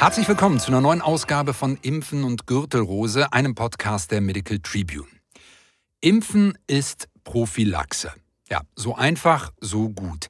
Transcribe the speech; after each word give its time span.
Herzlich 0.00 0.26
willkommen 0.28 0.58
zu 0.58 0.68
einer 0.68 0.80
neuen 0.80 1.02
Ausgabe 1.02 1.52
von 1.52 1.76
Impfen 1.82 2.24
und 2.24 2.46
Gürtelrose, 2.46 3.34
einem 3.34 3.54
Podcast 3.54 4.10
der 4.10 4.22
Medical 4.22 4.58
Tribune. 4.58 5.06
Impfen 6.00 6.56
ist 6.66 7.10
Prophylaxe. 7.22 8.10
Ja, 8.48 8.62
so 8.74 8.94
einfach, 8.94 9.52
so 9.60 9.90
gut. 9.90 10.28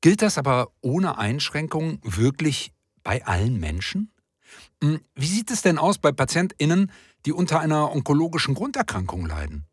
Gilt 0.00 0.20
das 0.20 0.36
aber 0.36 0.72
ohne 0.80 1.16
Einschränkung 1.16 2.00
wirklich 2.02 2.72
bei 3.04 3.24
allen 3.24 3.60
Menschen? 3.60 4.10
Hm, 4.82 5.00
wie 5.14 5.26
sieht 5.26 5.52
es 5.52 5.62
denn 5.62 5.78
aus 5.78 5.98
bei 5.98 6.10
PatientInnen, 6.10 6.90
die 7.24 7.32
unter 7.32 7.60
einer 7.60 7.92
onkologischen 7.92 8.56
Grunderkrankung 8.56 9.26
leiden? 9.26 9.64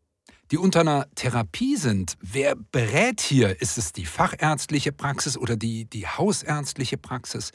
Die 0.52 0.56
unter 0.56 0.82
einer 0.82 1.08
Therapie 1.16 1.74
sind? 1.74 2.14
Wer 2.20 2.54
berät 2.54 3.20
hier? 3.20 3.60
Ist 3.60 3.76
es 3.76 3.92
die 3.92 4.06
fachärztliche 4.06 4.92
Praxis 4.92 5.36
oder 5.36 5.56
die, 5.56 5.84
die 5.84 6.06
hausärztliche 6.06 6.96
Praxis? 6.96 7.50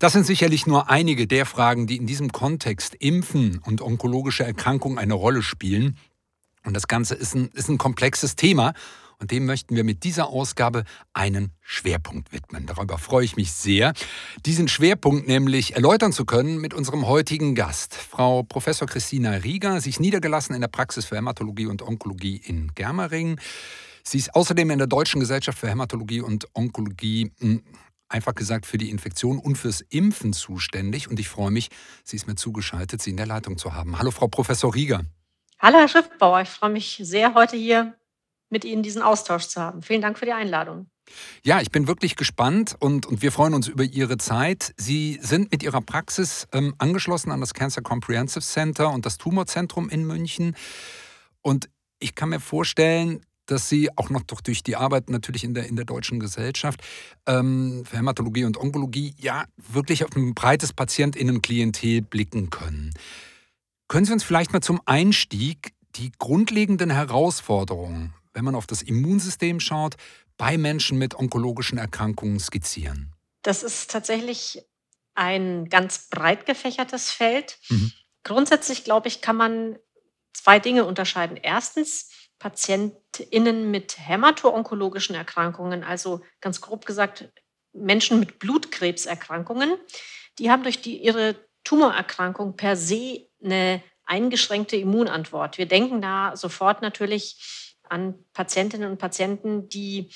Das 0.00 0.14
sind 0.14 0.24
sicherlich 0.24 0.66
nur 0.66 0.88
einige 0.88 1.26
der 1.26 1.44
Fragen, 1.44 1.86
die 1.86 1.96
in 1.96 2.06
diesem 2.06 2.32
Kontext 2.32 2.94
Impfen 2.94 3.60
und 3.66 3.82
onkologische 3.82 4.42
Erkrankungen 4.42 4.96
eine 4.96 5.12
Rolle 5.12 5.42
spielen. 5.42 5.98
Und 6.64 6.72
das 6.72 6.88
Ganze 6.88 7.14
ist 7.14 7.34
ein, 7.34 7.50
ist 7.52 7.68
ein 7.68 7.76
komplexes 7.76 8.34
Thema 8.34 8.72
und 9.18 9.30
dem 9.30 9.44
möchten 9.44 9.76
wir 9.76 9.84
mit 9.84 10.02
dieser 10.02 10.28
Ausgabe 10.28 10.84
einen 11.12 11.52
Schwerpunkt 11.60 12.32
widmen. 12.32 12.64
Darüber 12.64 12.96
freue 12.96 13.26
ich 13.26 13.36
mich 13.36 13.52
sehr, 13.52 13.92
diesen 14.46 14.68
Schwerpunkt 14.68 15.28
nämlich 15.28 15.76
erläutern 15.76 16.14
zu 16.14 16.24
können 16.24 16.62
mit 16.62 16.72
unserem 16.72 17.06
heutigen 17.06 17.54
Gast, 17.54 17.94
Frau 17.94 18.42
Professor 18.42 18.88
Christina 18.88 19.32
Rieger. 19.32 19.76
Ist 19.76 20.00
niedergelassen 20.00 20.54
in 20.54 20.62
der 20.62 20.68
Praxis 20.68 21.04
für 21.04 21.16
Hämatologie 21.16 21.66
und 21.66 21.86
Onkologie 21.86 22.40
in 22.42 22.72
Germering. 22.74 23.38
Sie 24.02 24.16
ist 24.16 24.34
außerdem 24.34 24.70
in 24.70 24.78
der 24.78 24.86
Deutschen 24.86 25.20
Gesellschaft 25.20 25.58
für 25.58 25.68
Hämatologie 25.68 26.22
und 26.22 26.48
Onkologie 26.54 27.32
hm, 27.40 27.62
einfach 28.10 28.34
gesagt 28.34 28.66
für 28.66 28.78
die 28.78 28.90
Infektion 28.90 29.38
und 29.38 29.56
fürs 29.56 29.80
Impfen 29.80 30.32
zuständig. 30.32 31.08
Und 31.08 31.18
ich 31.18 31.28
freue 31.28 31.50
mich, 31.50 31.68
Sie 32.04 32.16
ist 32.16 32.26
mir 32.26 32.34
zugeschaltet, 32.34 33.00
Sie 33.00 33.10
in 33.10 33.16
der 33.16 33.26
Leitung 33.26 33.56
zu 33.56 33.74
haben. 33.74 33.98
Hallo, 33.98 34.10
Frau 34.10 34.28
Professor 34.28 34.74
Rieger. 34.74 35.04
Hallo, 35.58 35.78
Herr 35.78 35.88
Schriftbauer. 35.88 36.42
Ich 36.42 36.48
freue 36.48 36.70
mich 36.70 37.00
sehr, 37.02 37.34
heute 37.34 37.56
hier 37.56 37.94
mit 38.50 38.64
Ihnen 38.64 38.82
diesen 38.82 39.02
Austausch 39.02 39.46
zu 39.46 39.60
haben. 39.60 39.82
Vielen 39.82 40.02
Dank 40.02 40.18
für 40.18 40.26
die 40.26 40.32
Einladung. 40.32 40.90
Ja, 41.42 41.60
ich 41.60 41.70
bin 41.70 41.86
wirklich 41.86 42.16
gespannt 42.16 42.76
und, 42.78 43.06
und 43.06 43.22
wir 43.22 43.32
freuen 43.32 43.54
uns 43.54 43.68
über 43.68 43.84
Ihre 43.84 44.18
Zeit. 44.18 44.74
Sie 44.76 45.18
sind 45.22 45.50
mit 45.50 45.62
Ihrer 45.62 45.80
Praxis 45.80 46.46
ähm, 46.52 46.74
angeschlossen 46.78 47.30
an 47.30 47.40
das 47.40 47.54
Cancer 47.54 47.82
Comprehensive 47.82 48.44
Center 48.44 48.92
und 48.92 49.06
das 49.06 49.18
Tumorzentrum 49.18 49.88
in 49.88 50.06
München. 50.06 50.56
Und 51.42 51.68
ich 51.98 52.14
kann 52.14 52.30
mir 52.30 52.40
vorstellen, 52.40 53.24
dass 53.50 53.68
Sie 53.68 53.90
auch 53.96 54.10
noch 54.10 54.22
durch 54.22 54.62
die 54.62 54.76
Arbeit 54.76 55.10
natürlich 55.10 55.44
in 55.44 55.54
der, 55.54 55.66
in 55.66 55.76
der 55.76 55.84
deutschen 55.84 56.20
Gesellschaft 56.20 56.80
ähm, 57.26 57.84
für 57.84 57.96
Hämatologie 57.96 58.44
und 58.44 58.56
Onkologie 58.56 59.14
ja 59.18 59.44
wirklich 59.56 60.04
auf 60.04 60.14
ein 60.16 60.34
breites 60.34 60.72
Patientinnenklientel 60.72 62.02
blicken 62.02 62.50
können. 62.50 62.92
Können 63.88 64.06
Sie 64.06 64.12
uns 64.12 64.24
vielleicht 64.24 64.52
mal 64.52 64.60
zum 64.60 64.80
Einstieg 64.84 65.72
die 65.96 66.12
grundlegenden 66.18 66.90
Herausforderungen 66.90 68.14
wenn 68.32 68.44
man 68.44 68.54
auf 68.54 68.66
das 68.66 68.82
Immunsystem 68.82 69.60
schaut, 69.60 69.96
bei 70.36 70.56
Menschen 70.56 70.98
mit 70.98 71.14
onkologischen 71.14 71.78
Erkrankungen 71.78 72.40
skizzieren? 72.40 73.12
Das 73.42 73.62
ist 73.62 73.90
tatsächlich 73.90 74.64
ein 75.14 75.68
ganz 75.68 76.08
breit 76.08 76.46
gefächertes 76.46 77.10
Feld. 77.10 77.58
Mhm. 77.68 77.92
Grundsätzlich, 78.22 78.84
glaube 78.84 79.08
ich, 79.08 79.20
kann 79.20 79.36
man 79.36 79.78
zwei 80.32 80.58
Dinge 80.58 80.84
unterscheiden. 80.84 81.36
Erstens 81.36 82.10
PatientInnen 82.40 83.70
mit 83.70 83.96
hämato-onkologischen 83.98 85.14
Erkrankungen, 85.14 85.84
also 85.84 86.22
ganz 86.40 86.60
grob 86.60 86.86
gesagt 86.86 87.30
Menschen 87.72 88.18
mit 88.18 88.40
Blutkrebserkrankungen, 88.40 89.76
die 90.38 90.50
haben 90.50 90.64
durch 90.64 90.80
die, 90.82 91.00
ihre 91.00 91.36
Tumorerkrankung 91.62 92.56
per 92.56 92.74
se 92.74 93.28
eine 93.44 93.82
eingeschränkte 94.04 94.76
Immunantwort. 94.76 95.58
Wir 95.58 95.66
denken 95.66 96.02
da 96.02 96.36
sofort 96.36 96.82
natürlich 96.82 97.76
an 97.88 98.24
Patientinnen 98.32 98.90
und 98.90 98.98
Patienten, 98.98 99.68
die 99.68 100.10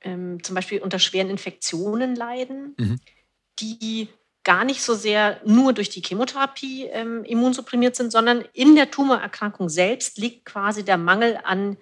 ähm, 0.00 0.42
zum 0.42 0.54
Beispiel 0.54 0.80
unter 0.80 0.98
schweren 0.98 1.28
Infektionen 1.28 2.14
leiden, 2.14 2.74
mhm. 2.78 3.00
die 3.58 4.08
gar 4.44 4.64
nicht 4.64 4.82
so 4.82 4.94
sehr 4.94 5.40
nur 5.44 5.72
durch 5.72 5.88
die 5.88 6.02
Chemotherapie 6.02 6.84
ähm, 6.84 7.24
immunsupprimiert 7.24 7.96
sind, 7.96 8.12
sondern 8.12 8.44
in 8.52 8.76
der 8.76 8.90
Tumorerkrankung 8.90 9.68
selbst 9.68 10.18
liegt 10.18 10.44
quasi 10.44 10.84
der 10.84 10.98
Mangel 10.98 11.40
an 11.42 11.78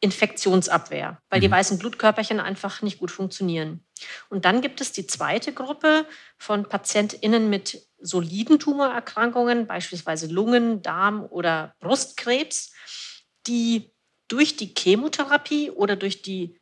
Infektionsabwehr, 0.00 1.20
weil 1.28 1.40
mhm. 1.40 1.42
die 1.42 1.50
weißen 1.50 1.78
Blutkörperchen 1.78 2.40
einfach 2.40 2.80
nicht 2.80 3.00
gut 3.00 3.10
funktionieren. 3.10 3.84
Und 4.30 4.44
dann 4.44 4.62
gibt 4.62 4.80
es 4.80 4.92
die 4.92 5.06
zweite 5.06 5.52
Gruppe 5.52 6.06
von 6.38 6.66
PatientInnen 6.66 7.50
mit 7.50 7.86
soliden 7.98 8.58
Tumorerkrankungen, 8.58 9.66
beispielsweise 9.66 10.26
Lungen, 10.28 10.80
Darm 10.80 11.26
oder 11.28 11.74
Brustkrebs, 11.80 12.72
die 13.46 13.90
durch 14.28 14.56
die 14.56 14.72
Chemotherapie 14.76 15.70
oder 15.70 15.96
durch 15.96 16.22
die 16.22 16.58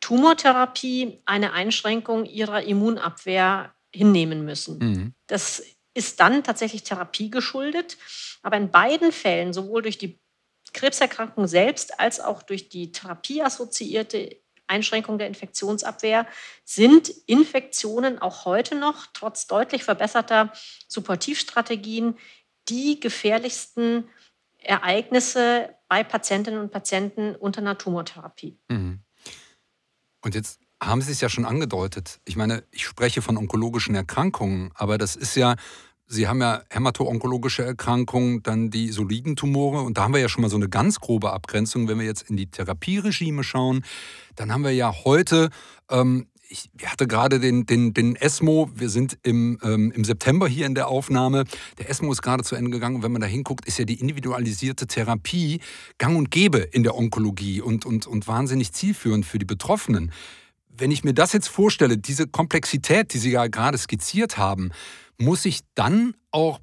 Tumortherapie 0.00 1.20
eine 1.26 1.52
Einschränkung 1.52 2.24
ihrer 2.24 2.62
Immunabwehr 2.62 3.74
hinnehmen 3.94 4.44
müssen. 4.44 4.78
Mhm. 4.78 5.14
Das 5.26 5.62
ist 5.94 6.20
dann 6.20 6.44
tatsächlich 6.44 6.84
Therapie 6.84 7.30
geschuldet. 7.30 7.98
Aber 8.42 8.56
in 8.56 8.70
beiden 8.70 9.12
Fällen, 9.12 9.52
sowohl 9.52 9.82
durch 9.82 9.98
die 9.98 10.20
Krebserkrankung 10.72 11.46
selbst 11.46 11.98
als 11.98 12.20
auch 12.20 12.42
durch 12.42 12.68
die 12.68 12.92
therapieassoziierte 12.92 14.36
Einschränkung 14.66 15.18
der 15.18 15.26
Infektionsabwehr, 15.26 16.26
sind 16.64 17.08
Infektionen 17.26 18.20
auch 18.20 18.44
heute 18.44 18.76
noch, 18.76 19.06
trotz 19.12 19.48
deutlich 19.48 19.82
verbesserter 19.82 20.52
Supportivstrategien, 20.86 22.16
die 22.68 23.00
gefährlichsten 23.00 24.08
Ereignisse 24.58 25.74
bei 25.88 26.04
Patientinnen 26.04 26.60
und 26.60 26.70
Patienten 26.70 27.34
unter 27.34 27.60
einer 27.60 27.78
Tumortherapie. 27.78 28.58
Mhm. 28.68 29.00
Und 30.22 30.34
jetzt 30.34 30.60
haben 30.82 31.02
Sie 31.02 31.12
es 31.12 31.20
ja 31.20 31.28
schon 31.28 31.44
angedeutet. 31.44 32.20
Ich 32.24 32.36
meine, 32.36 32.64
ich 32.70 32.84
spreche 32.84 33.22
von 33.22 33.36
onkologischen 33.36 33.94
Erkrankungen, 33.94 34.70
aber 34.74 34.98
das 34.98 35.16
ist 35.16 35.36
ja, 35.36 35.56
Sie 36.06 36.26
haben 36.26 36.40
ja 36.40 36.62
hämato-onkologische 36.70 37.62
Erkrankungen, 37.62 38.42
dann 38.42 38.70
die 38.70 38.90
soliden 38.90 39.36
Tumore 39.36 39.82
und 39.82 39.98
da 39.98 40.04
haben 40.04 40.14
wir 40.14 40.20
ja 40.20 40.28
schon 40.28 40.42
mal 40.42 40.48
so 40.48 40.56
eine 40.56 40.68
ganz 40.68 40.98
grobe 41.00 41.32
Abgrenzung. 41.32 41.86
Wenn 41.86 41.98
wir 41.98 42.06
jetzt 42.06 42.28
in 42.28 42.36
die 42.36 42.50
Therapieregime 42.50 43.44
schauen, 43.44 43.84
dann 44.34 44.52
haben 44.52 44.64
wir 44.64 44.72
ja 44.72 44.92
heute 45.04 45.50
ähm, 45.90 46.26
ich 46.50 46.68
hatte 46.84 47.06
gerade 47.06 47.38
den, 47.38 47.64
den, 47.64 47.94
den 47.94 48.16
ESMO, 48.16 48.70
wir 48.74 48.90
sind 48.90 49.18
im, 49.22 49.58
ähm, 49.62 49.92
im 49.92 50.04
September 50.04 50.48
hier 50.48 50.66
in 50.66 50.74
der 50.74 50.88
Aufnahme, 50.88 51.44
der 51.78 51.88
ESMO 51.88 52.10
ist 52.10 52.22
gerade 52.22 52.42
zu 52.42 52.56
Ende 52.56 52.70
gegangen 52.70 52.96
und 52.96 53.02
wenn 53.02 53.12
man 53.12 53.20
da 53.20 53.26
hinguckt, 53.28 53.66
ist 53.66 53.78
ja 53.78 53.84
die 53.84 54.00
individualisierte 54.00 54.86
Therapie 54.86 55.60
gang 55.98 56.18
und 56.18 56.30
gäbe 56.30 56.58
in 56.58 56.82
der 56.82 56.96
Onkologie 56.96 57.60
und, 57.60 57.86
und, 57.86 58.06
und 58.06 58.26
wahnsinnig 58.26 58.72
zielführend 58.72 59.24
für 59.24 59.38
die 59.38 59.44
Betroffenen. 59.44 60.10
Wenn 60.80 60.90
ich 60.90 61.04
mir 61.04 61.12
das 61.12 61.34
jetzt 61.34 61.48
vorstelle, 61.48 61.98
diese 61.98 62.26
Komplexität, 62.26 63.12
die 63.12 63.18
Sie 63.18 63.30
ja 63.30 63.46
gerade 63.48 63.76
skizziert 63.76 64.38
haben, 64.38 64.72
muss 65.18 65.44
ich 65.44 65.60
dann 65.74 66.16
auch 66.30 66.58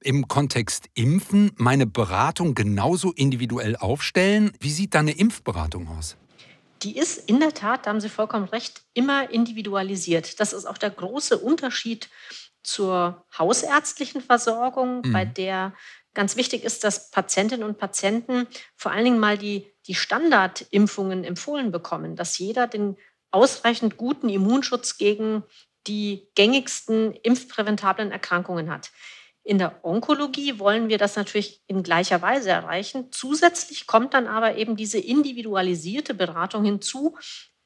im 0.00 0.28
Kontext 0.28 0.88
Impfen 0.94 1.50
meine 1.56 1.86
Beratung 1.86 2.54
genauso 2.54 3.12
individuell 3.12 3.74
aufstellen? 3.74 4.52
Wie 4.60 4.70
sieht 4.70 4.94
da 4.94 5.00
eine 5.00 5.10
Impfberatung 5.10 5.88
aus? 5.88 6.16
die 6.82 6.96
ist 6.96 7.28
in 7.28 7.40
der 7.40 7.54
Tat, 7.54 7.86
da 7.86 7.90
haben 7.90 8.00
Sie 8.00 8.08
vollkommen 8.08 8.44
recht, 8.44 8.82
immer 8.94 9.30
individualisiert. 9.30 10.38
Das 10.40 10.52
ist 10.52 10.64
auch 10.64 10.78
der 10.78 10.90
große 10.90 11.38
Unterschied 11.38 12.08
zur 12.62 13.24
hausärztlichen 13.36 14.20
Versorgung, 14.20 15.02
mhm. 15.04 15.12
bei 15.12 15.24
der 15.24 15.72
ganz 16.14 16.36
wichtig 16.36 16.64
ist, 16.64 16.84
dass 16.84 17.10
Patientinnen 17.10 17.66
und 17.66 17.78
Patienten 17.78 18.46
vor 18.76 18.92
allen 18.92 19.04
Dingen 19.04 19.18
mal 19.18 19.38
die, 19.38 19.72
die 19.86 19.94
Standardimpfungen 19.94 21.24
empfohlen 21.24 21.70
bekommen, 21.70 22.16
dass 22.16 22.38
jeder 22.38 22.66
den 22.66 22.96
ausreichend 23.30 23.96
guten 23.96 24.28
Immunschutz 24.28 24.98
gegen 24.98 25.42
die 25.86 26.28
gängigsten 26.34 27.12
impfpräventablen 27.14 28.12
Erkrankungen 28.12 28.70
hat. 28.70 28.90
In 29.42 29.58
der 29.58 29.82
Onkologie 29.82 30.58
wollen 30.58 30.88
wir 30.90 30.98
das 30.98 31.16
natürlich 31.16 31.62
in 31.66 31.82
gleicher 31.82 32.20
Weise 32.20 32.50
erreichen. 32.50 33.10
Zusätzlich 33.12 33.86
kommt 33.86 34.12
dann 34.12 34.26
aber 34.26 34.56
eben 34.56 34.76
diese 34.76 34.98
individualisierte 34.98 36.12
Beratung 36.12 36.64
hinzu, 36.64 37.16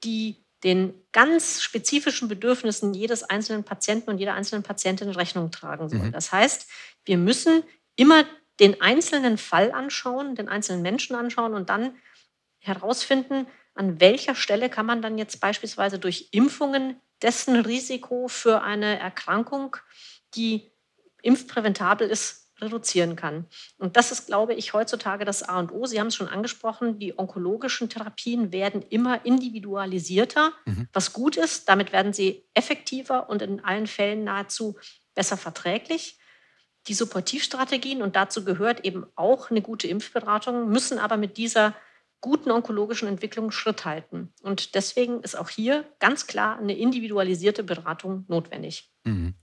die 0.04 0.44
den 0.62 0.94
ganz 1.10 1.60
spezifischen 1.60 2.28
Bedürfnissen 2.28 2.94
jedes 2.94 3.24
einzelnen 3.24 3.64
Patienten 3.64 4.10
und 4.10 4.18
jeder 4.18 4.34
einzelnen 4.34 4.62
Patientin 4.62 5.10
Rechnung 5.10 5.50
tragen 5.50 5.88
soll. 5.88 5.98
Mhm. 5.98 6.12
Das 6.12 6.30
heißt, 6.30 6.68
wir 7.04 7.18
müssen 7.18 7.64
immer 7.96 8.24
den 8.60 8.80
einzelnen 8.80 9.38
Fall 9.38 9.72
anschauen, 9.72 10.36
den 10.36 10.48
einzelnen 10.48 10.82
Menschen 10.82 11.16
anschauen 11.16 11.54
und 11.54 11.68
dann 11.68 11.96
herausfinden, 12.58 13.48
an 13.74 14.00
welcher 14.00 14.34
Stelle 14.34 14.68
kann 14.68 14.86
man 14.86 15.02
dann 15.02 15.18
jetzt 15.18 15.40
beispielsweise 15.40 15.98
durch 15.98 16.28
Impfungen 16.32 17.00
dessen 17.22 17.56
Risiko 17.56 18.28
für 18.28 18.62
eine 18.62 18.98
Erkrankung, 18.98 19.76
die 20.34 20.70
impfpräventabel 21.22 22.08
ist, 22.08 22.42
reduzieren 22.60 23.16
kann. 23.16 23.46
Und 23.78 23.96
das 23.96 24.12
ist, 24.12 24.26
glaube 24.26 24.54
ich, 24.54 24.72
heutzutage 24.72 25.24
das 25.24 25.42
A 25.42 25.58
und 25.58 25.72
O. 25.72 25.86
Sie 25.86 25.98
haben 25.98 26.06
es 26.06 26.14
schon 26.14 26.28
angesprochen, 26.28 26.98
die 26.98 27.18
onkologischen 27.18 27.88
Therapien 27.88 28.52
werden 28.52 28.82
immer 28.82 29.24
individualisierter, 29.26 30.52
mhm. 30.64 30.88
was 30.92 31.12
gut 31.12 31.36
ist. 31.36 31.68
Damit 31.68 31.92
werden 31.92 32.12
sie 32.12 32.44
effektiver 32.54 33.28
und 33.28 33.42
in 33.42 33.64
allen 33.64 33.86
Fällen 33.86 34.24
nahezu 34.24 34.76
besser 35.14 35.36
verträglich. 35.36 36.18
Die 36.88 36.94
Supportivstrategien, 36.94 38.02
und 38.02 38.16
dazu 38.16 38.44
gehört 38.44 38.84
eben 38.84 39.06
auch 39.14 39.50
eine 39.50 39.62
gute 39.62 39.86
Impfberatung, 39.88 40.68
müssen 40.68 40.98
aber 40.98 41.16
mit 41.16 41.36
dieser 41.36 41.74
guten 42.22 42.50
onkologischen 42.50 43.08
Entwicklung 43.08 43.50
Schritt 43.50 43.84
halten. 43.84 44.32
Und 44.42 44.74
deswegen 44.74 45.20
ist 45.20 45.36
auch 45.36 45.50
hier 45.50 45.84
ganz 45.98 46.26
klar 46.26 46.58
eine 46.58 46.74
individualisierte 46.74 47.62
Beratung 47.62 48.24
notwendig. 48.28 48.90
Mhm. 49.04 49.34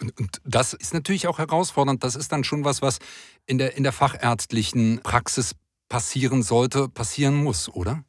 Und, 0.00 0.18
und, 0.18 0.40
das 0.44 0.74
ist 0.74 0.92
natürlich 0.92 1.28
auch 1.28 1.38
herausfordernd. 1.38 2.02
Das 2.02 2.16
ist 2.16 2.32
dann 2.32 2.42
schon 2.42 2.64
was, 2.64 2.82
was 2.82 2.98
in 3.46 3.58
der, 3.58 3.76
in 3.76 3.84
der 3.84 3.92
fachärztlichen 3.92 5.00
Praxis 5.02 5.54
passieren 5.88 6.42
sollte, 6.42 6.88
passieren 6.88 7.36
muss, 7.36 7.68
oder? 7.68 8.04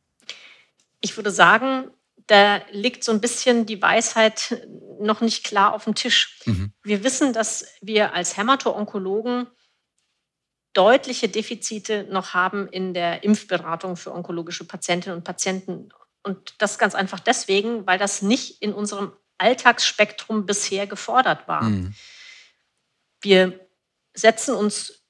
Ich 1.02 1.16
würde 1.18 1.32
sagen, 1.32 1.90
da 2.28 2.62
liegt 2.72 3.04
so 3.04 3.12
ein 3.12 3.22
bisschen 3.22 3.66
die 3.66 3.82
Weisheit 3.82 4.68
noch 5.00 5.22
nicht 5.22 5.44
klar 5.44 5.74
auf 5.74 5.84
dem 5.84 5.96
Tisch. 5.96 6.40
Mhm. 6.46 6.72
Wir 6.82 7.04
wissen, 7.04 7.34
dass 7.34 7.66
wir 7.82 8.14
als 8.14 8.38
Hämato-Onkologen 8.38 9.48
deutliche 10.74 11.30
Defizite 11.30 12.08
noch 12.10 12.34
haben 12.34 12.68
in 12.68 12.94
der 12.94 13.24
Impfberatung 13.24 13.96
für 13.96 14.14
onkologische 14.14 14.66
Patientinnen 14.66 15.18
und 15.18 15.24
Patienten. 15.24 15.90
Und 16.24 16.56
das 16.58 16.78
ganz 16.78 16.96
einfach 16.96 17.20
deswegen, 17.20 17.86
weil 17.86 18.00
das 18.00 18.22
nicht 18.22 18.62
in 18.62 18.74
unserem 18.74 19.14
Alltagsspektrum 19.38 20.46
bisher 20.46 20.88
gefordert 20.88 21.48
war. 21.48 21.64
Mhm. 21.64 21.94
Wir 23.22 23.60
setzen 24.14 24.56
uns 24.56 25.04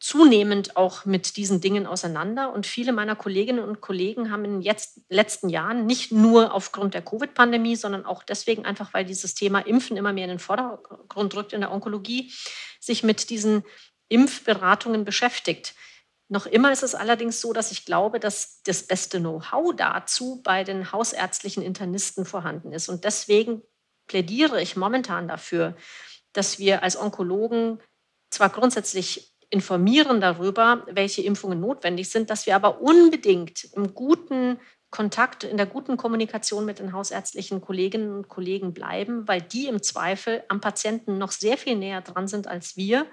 zunehmend 0.00 0.78
auch 0.78 1.04
mit 1.04 1.36
diesen 1.36 1.60
Dingen 1.60 1.86
auseinander. 1.86 2.52
Und 2.52 2.66
viele 2.66 2.92
meiner 2.92 3.14
Kolleginnen 3.14 3.62
und 3.62 3.82
Kollegen 3.82 4.30
haben 4.30 4.44
in 4.46 4.62
den 4.62 4.76
letzten 5.10 5.50
Jahren 5.50 5.84
nicht 5.84 6.10
nur 6.10 6.54
aufgrund 6.54 6.94
der 6.94 7.02
Covid-Pandemie, 7.02 7.76
sondern 7.76 8.06
auch 8.06 8.22
deswegen 8.22 8.64
einfach, 8.64 8.94
weil 8.94 9.04
dieses 9.04 9.34
Thema 9.34 9.60
Impfen 9.60 9.98
immer 9.98 10.14
mehr 10.14 10.24
in 10.24 10.30
den 10.30 10.38
Vordergrund 10.38 11.36
rückt 11.36 11.52
in 11.52 11.60
der 11.60 11.70
Onkologie, 11.70 12.32
sich 12.80 13.02
mit 13.02 13.28
diesen 13.28 13.62
Impfberatungen 14.10 15.06
beschäftigt. 15.06 15.74
Noch 16.28 16.46
immer 16.46 16.70
ist 16.70 16.82
es 16.82 16.94
allerdings 16.94 17.40
so, 17.40 17.52
dass 17.52 17.72
ich 17.72 17.86
glaube, 17.86 18.20
dass 18.20 18.62
das 18.62 18.84
beste 18.84 19.18
Know-how 19.18 19.74
dazu 19.74 20.42
bei 20.42 20.62
den 20.62 20.92
hausärztlichen 20.92 21.62
Internisten 21.62 22.24
vorhanden 22.24 22.72
ist. 22.72 22.88
Und 22.88 23.04
deswegen 23.04 23.62
plädiere 24.06 24.60
ich 24.60 24.76
momentan 24.76 25.26
dafür, 25.26 25.76
dass 26.32 26.58
wir 26.58 26.82
als 26.82 26.96
Onkologen 26.96 27.80
zwar 28.30 28.50
grundsätzlich 28.50 29.34
informieren 29.50 30.20
darüber, 30.20 30.86
welche 30.88 31.22
Impfungen 31.22 31.60
notwendig 31.60 32.08
sind, 32.10 32.30
dass 32.30 32.46
wir 32.46 32.54
aber 32.54 32.80
unbedingt 32.80 33.64
im 33.74 33.94
guten 33.94 34.60
Kontakt, 34.90 35.44
in 35.44 35.56
der 35.56 35.66
guten 35.66 35.96
Kommunikation 35.96 36.64
mit 36.64 36.80
den 36.80 36.92
hausärztlichen 36.92 37.60
Kolleginnen 37.60 38.12
und 38.12 38.28
Kollegen 38.28 38.74
bleiben, 38.74 39.28
weil 39.28 39.40
die 39.40 39.66
im 39.66 39.82
Zweifel 39.82 40.42
am 40.48 40.60
Patienten 40.60 41.16
noch 41.16 41.30
sehr 41.30 41.56
viel 41.56 41.76
näher 41.76 42.00
dran 42.00 42.26
sind 42.26 42.48
als 42.48 42.76
wir 42.76 43.06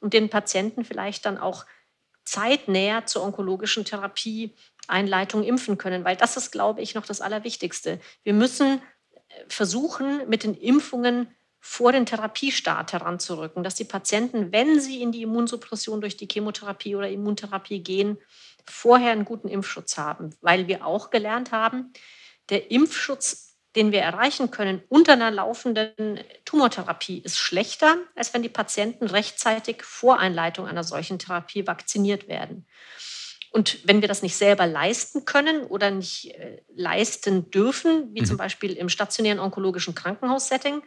und 0.00 0.12
den 0.12 0.28
Patienten 0.28 0.84
vielleicht 0.84 1.24
dann 1.24 1.38
auch 1.38 1.64
zeitnäher 2.24 3.06
zur 3.06 3.22
onkologischen 3.22 3.84
Therapieeinleitung 3.84 5.44
impfen 5.44 5.78
können, 5.78 6.04
weil 6.04 6.16
das 6.16 6.36
ist, 6.36 6.50
glaube 6.50 6.82
ich, 6.82 6.94
noch 6.94 7.06
das 7.06 7.20
Allerwichtigste. 7.20 8.00
Wir 8.22 8.34
müssen 8.34 8.80
äh, 9.12 9.18
versuchen, 9.48 10.28
mit 10.28 10.44
den 10.44 10.54
Impfungen 10.54 11.28
vor 11.60 11.92
den 11.92 12.04
Therapiestart 12.04 12.92
heranzurücken, 12.92 13.64
dass 13.64 13.74
die 13.74 13.84
Patienten, 13.84 14.52
wenn 14.52 14.80
sie 14.80 15.00
in 15.00 15.12
die 15.12 15.22
Immunsuppression 15.22 16.02
durch 16.02 16.18
die 16.18 16.28
Chemotherapie 16.30 16.94
oder 16.94 17.08
Immuntherapie 17.08 17.82
gehen, 17.82 18.18
vorher 18.66 19.12
einen 19.12 19.24
guten 19.24 19.48
Impfschutz 19.48 19.96
haben, 19.96 20.34
weil 20.40 20.68
wir 20.68 20.86
auch 20.86 21.10
gelernt 21.10 21.52
haben, 21.52 21.92
der 22.50 22.70
Impfschutz, 22.70 23.56
den 23.76 23.92
wir 23.92 24.00
erreichen 24.00 24.50
können 24.50 24.82
unter 24.88 25.14
einer 25.14 25.30
laufenden 25.30 26.20
Tumortherapie, 26.44 27.18
ist 27.18 27.38
schlechter, 27.38 27.96
als 28.14 28.32
wenn 28.34 28.42
die 28.42 28.48
Patienten 28.48 29.06
rechtzeitig 29.06 29.82
vor 29.82 30.18
Einleitung 30.18 30.66
einer 30.66 30.84
solchen 30.84 31.18
Therapie 31.18 31.66
vakziniert 31.66 32.28
werden. 32.28 32.66
Und 33.50 33.86
wenn 33.86 34.00
wir 34.00 34.08
das 34.08 34.22
nicht 34.22 34.36
selber 34.36 34.66
leisten 34.66 35.24
können 35.24 35.62
oder 35.64 35.92
nicht 35.92 36.34
äh, 36.34 36.62
leisten 36.74 37.52
dürfen, 37.52 38.12
wie 38.12 38.22
mhm. 38.22 38.26
zum 38.26 38.36
Beispiel 38.36 38.72
im 38.72 38.88
stationären 38.88 39.38
onkologischen 39.38 39.94
Krankenhaussetting, 39.94 40.82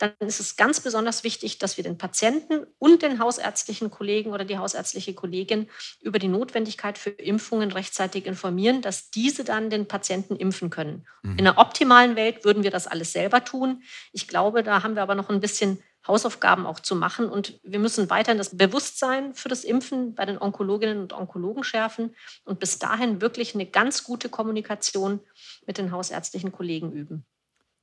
dann 0.00 0.12
ist 0.20 0.40
es 0.40 0.56
ganz 0.56 0.80
besonders 0.80 1.24
wichtig, 1.24 1.58
dass 1.58 1.76
wir 1.76 1.84
den 1.84 1.98
Patienten 1.98 2.66
und 2.78 3.02
den 3.02 3.18
hausärztlichen 3.18 3.90
Kollegen 3.90 4.32
oder 4.32 4.46
die 4.46 4.56
hausärztliche 4.56 5.12
Kollegin 5.12 5.68
über 6.00 6.18
die 6.18 6.28
Notwendigkeit 6.28 6.96
für 6.96 7.10
Impfungen 7.10 7.70
rechtzeitig 7.70 8.24
informieren, 8.24 8.80
dass 8.80 9.10
diese 9.10 9.44
dann 9.44 9.68
den 9.68 9.86
Patienten 9.86 10.36
impfen 10.36 10.70
können. 10.70 11.06
Mhm. 11.22 11.38
In 11.38 11.46
einer 11.46 11.58
optimalen 11.58 12.16
Welt 12.16 12.44
würden 12.44 12.62
wir 12.62 12.70
das 12.70 12.86
alles 12.86 13.12
selber 13.12 13.44
tun. 13.44 13.82
Ich 14.12 14.26
glaube, 14.26 14.62
da 14.62 14.82
haben 14.82 14.94
wir 14.94 15.02
aber 15.02 15.14
noch 15.14 15.28
ein 15.28 15.40
bisschen 15.40 15.82
Hausaufgaben 16.06 16.64
auch 16.64 16.80
zu 16.80 16.96
machen. 16.96 17.28
Und 17.28 17.60
wir 17.62 17.78
müssen 17.78 18.08
weiterhin 18.08 18.38
das 18.38 18.56
Bewusstsein 18.56 19.34
für 19.34 19.50
das 19.50 19.64
Impfen 19.64 20.14
bei 20.14 20.24
den 20.24 20.38
Onkologinnen 20.38 20.98
und 20.98 21.12
Onkologen 21.12 21.62
schärfen 21.62 22.16
und 22.44 22.58
bis 22.58 22.78
dahin 22.78 23.20
wirklich 23.20 23.54
eine 23.54 23.66
ganz 23.66 24.02
gute 24.02 24.30
Kommunikation 24.30 25.20
mit 25.66 25.76
den 25.76 25.92
hausärztlichen 25.92 26.52
Kollegen 26.52 26.90
üben 26.92 27.26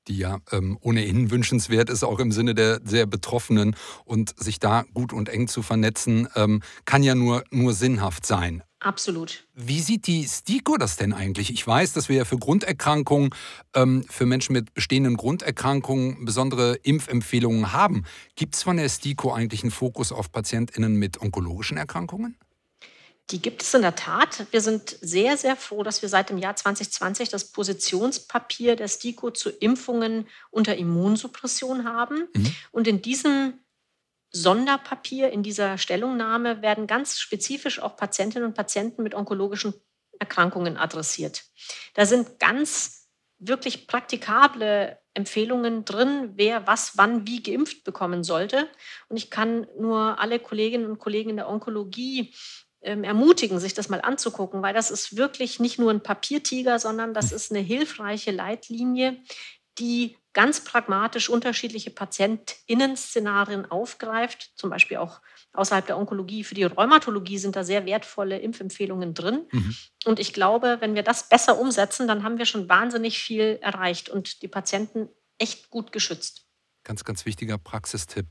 die 0.08 0.18
ja 0.18 0.40
ähm, 0.52 0.78
ohnehin 0.82 1.32
wünschenswert 1.32 1.90
ist, 1.90 2.04
auch 2.04 2.20
im 2.20 2.32
Sinne 2.32 2.56
der 2.56 2.82
sehr 2.84 3.06
Betroffenen. 3.06 3.76
Und 4.06 4.34
sich 4.38 4.60
da 4.60 4.84
gut 4.94 5.14
und 5.14 5.30
eng 5.30 5.48
zu 5.48 5.62
vernetzen, 5.62 6.28
ähm, 6.36 6.62
kann 6.86 7.04
ja 7.04 7.16
nur, 7.16 7.44
nur 7.52 7.74
sinnhaft 7.74 8.26
sein. 8.26 8.64
Absolut. 8.80 9.48
Wie 9.56 9.82
sieht 9.82 10.06
die 10.06 10.24
STIKO 10.28 10.78
das 10.78 10.98
denn 10.98 11.12
eigentlich? 11.12 11.52
Ich 11.52 11.66
weiß, 11.66 11.94
dass 11.94 12.10
wir 12.10 12.18
ja 12.18 12.26
für 12.26 12.38
Grunderkrankungen, 12.38 13.32
ähm, 13.74 14.06
für 14.08 14.28
Menschen 14.28 14.54
mit 14.54 14.74
bestehenden 14.76 15.18
Grunderkrankungen 15.18 16.26
besondere 16.26 16.76
Impfempfehlungen 16.84 17.74
haben. 17.74 18.04
Gibt 18.36 18.56
es 18.56 18.64
von 18.64 18.78
der 18.78 18.88
STIKO 18.88 19.34
eigentlich 19.34 19.64
einen 19.64 19.72
Fokus 19.72 20.12
auf 20.12 20.32
PatientInnen 20.32 20.96
mit 20.96 21.20
onkologischen 21.20 21.78
Erkrankungen? 21.78 22.38
Die 23.30 23.42
gibt 23.42 23.62
es 23.62 23.74
in 23.74 23.82
der 23.82 23.96
Tat. 23.96 24.46
Wir 24.52 24.62
sind 24.62 24.98
sehr, 25.02 25.36
sehr 25.36 25.58
froh, 25.58 25.84
dass 25.84 26.02
wir 26.02 26.08
seit 26.08 26.30
dem 26.30 26.38
Jahr 26.38 26.56
2020 26.56 27.28
das 27.28 27.52
Positionspapier 27.52 28.78
der 28.78 28.88
STIKO 28.88 29.32
zu 29.32 29.50
Impfungen 29.50 30.28
unter 30.50 30.78
Immunsuppression 30.78 31.84
haben. 31.84 32.30
Mhm. 32.34 32.56
Und 32.72 32.88
in 32.88 33.02
diesem 33.02 33.60
Sonderpapier, 34.32 35.32
in 35.32 35.44
dieser 35.44 35.78
Stellungnahme 35.78 36.62
werden 36.62 36.88
ganz 36.88 37.20
spezifisch 37.20 37.80
auch 37.82 37.98
Patientinnen 37.98 38.48
und 38.48 38.56
Patienten 38.56 39.04
mit 39.04 39.14
onkologischen 39.14 39.74
Erkrankungen 40.20 40.78
adressiert. 40.78 41.44
Da 41.96 42.06
sind 42.06 42.40
ganz 42.40 43.10
wirklich 43.40 43.88
praktikable 43.88 45.00
Empfehlungen 45.14 45.86
drin, 45.86 46.32
wer 46.36 46.66
was 46.66 46.98
wann 46.98 47.28
wie 47.28 47.44
geimpft 47.44 47.84
bekommen 47.84 48.24
sollte. 48.24 48.68
Und 49.10 49.18
ich 49.18 49.30
kann 49.30 49.68
nur 49.80 50.20
alle 50.20 50.40
Kolleginnen 50.40 50.90
und 50.90 51.00
Kollegen 51.00 51.32
in 51.32 51.38
der 51.38 51.50
Onkologie 51.50 52.34
ähm, 52.82 53.04
ermutigen, 53.04 53.60
sich 53.60 53.74
das 53.74 53.90
mal 53.90 54.02
anzugucken, 54.02 54.62
weil 54.62 54.74
das 54.74 54.92
ist 54.92 55.18
wirklich 55.18 55.60
nicht 55.60 55.80
nur 55.80 55.92
ein 55.92 56.04
Papiertiger, 56.04 56.80
sondern 56.80 57.14
das 57.14 57.32
ist 57.32 57.52
eine 57.52 57.62
hilfreiche 57.62 58.32
Leitlinie, 58.32 59.18
die 59.80 60.18
ganz 60.34 60.64
pragmatisch 60.64 61.30
unterschiedliche 61.30 61.90
Patientinnen-Szenarien 61.90 63.70
aufgreift, 63.72 64.52
zum 64.56 64.70
Beispiel 64.70 64.98
auch 64.98 65.20
außerhalb 65.54 65.88
der 65.88 65.98
Onkologie. 65.98 66.44
Für 66.44 66.54
die 66.54 66.64
Rheumatologie 66.64 67.40
sind 67.40 67.56
da 67.56 67.64
sehr 67.64 67.86
wertvolle 67.88 68.38
Impfempfehlungen 68.38 69.16
drin. 69.16 69.48
Mhm. 69.52 69.76
Und 70.06 70.20
ich 70.20 70.34
glaube, 70.34 70.78
wenn 70.80 70.94
wir 70.94 71.04
das 71.04 71.28
besser 71.28 71.60
umsetzen, 71.60 72.08
dann 72.08 72.24
haben 72.24 72.38
wir 72.38 72.46
schon 72.46 72.70
wahnsinnig 72.70 73.18
viel 73.18 73.58
erreicht 73.62 74.10
und 74.10 74.44
die 74.44 74.48
Patienten 74.48 75.10
echt 75.40 75.72
gut 75.72 75.92
geschützt. 75.92 76.46
Ganz, 76.84 77.04
ganz 77.04 77.26
wichtiger 77.26 77.58
Praxistipp. 77.58 78.28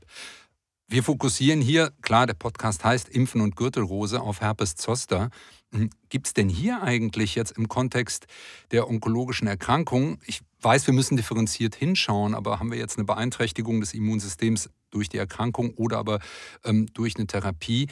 Wir 0.89 1.03
fokussieren 1.03 1.59
hier, 1.59 1.91
klar, 2.01 2.27
der 2.27 2.33
Podcast 2.33 2.85
heißt 2.85 3.09
Impfen 3.09 3.41
und 3.41 3.57
Gürtelrose 3.57 4.21
auf 4.21 4.39
Herpes 4.39 4.75
Zoster. 4.75 5.31
Hm, 5.73 5.89
Gibt 6.07 6.27
es 6.27 6.33
denn 6.33 6.47
hier 6.47 6.81
eigentlich 6.81 7.35
jetzt 7.35 7.57
im 7.57 7.67
Kontext 7.67 8.25
der 8.71 8.87
onkologischen 8.87 9.49
Erkrankungen, 9.49 10.21
ich 10.25 10.39
weiß, 10.61 10.87
wir 10.87 10.93
müssen 10.93 11.17
differenziert 11.17 11.75
hinschauen, 11.75 12.33
aber 12.33 12.61
haben 12.61 12.71
wir 12.71 12.77
jetzt 12.77 12.97
eine 12.97 13.03
Beeinträchtigung 13.03 13.81
des 13.81 13.93
Immunsystems 13.93 14.69
durch 14.89 15.09
die 15.09 15.17
Erkrankung 15.17 15.71
oder 15.71 15.97
aber 15.97 16.19
ähm, 16.63 16.85
durch 16.93 17.17
eine 17.17 17.27
Therapie, 17.27 17.87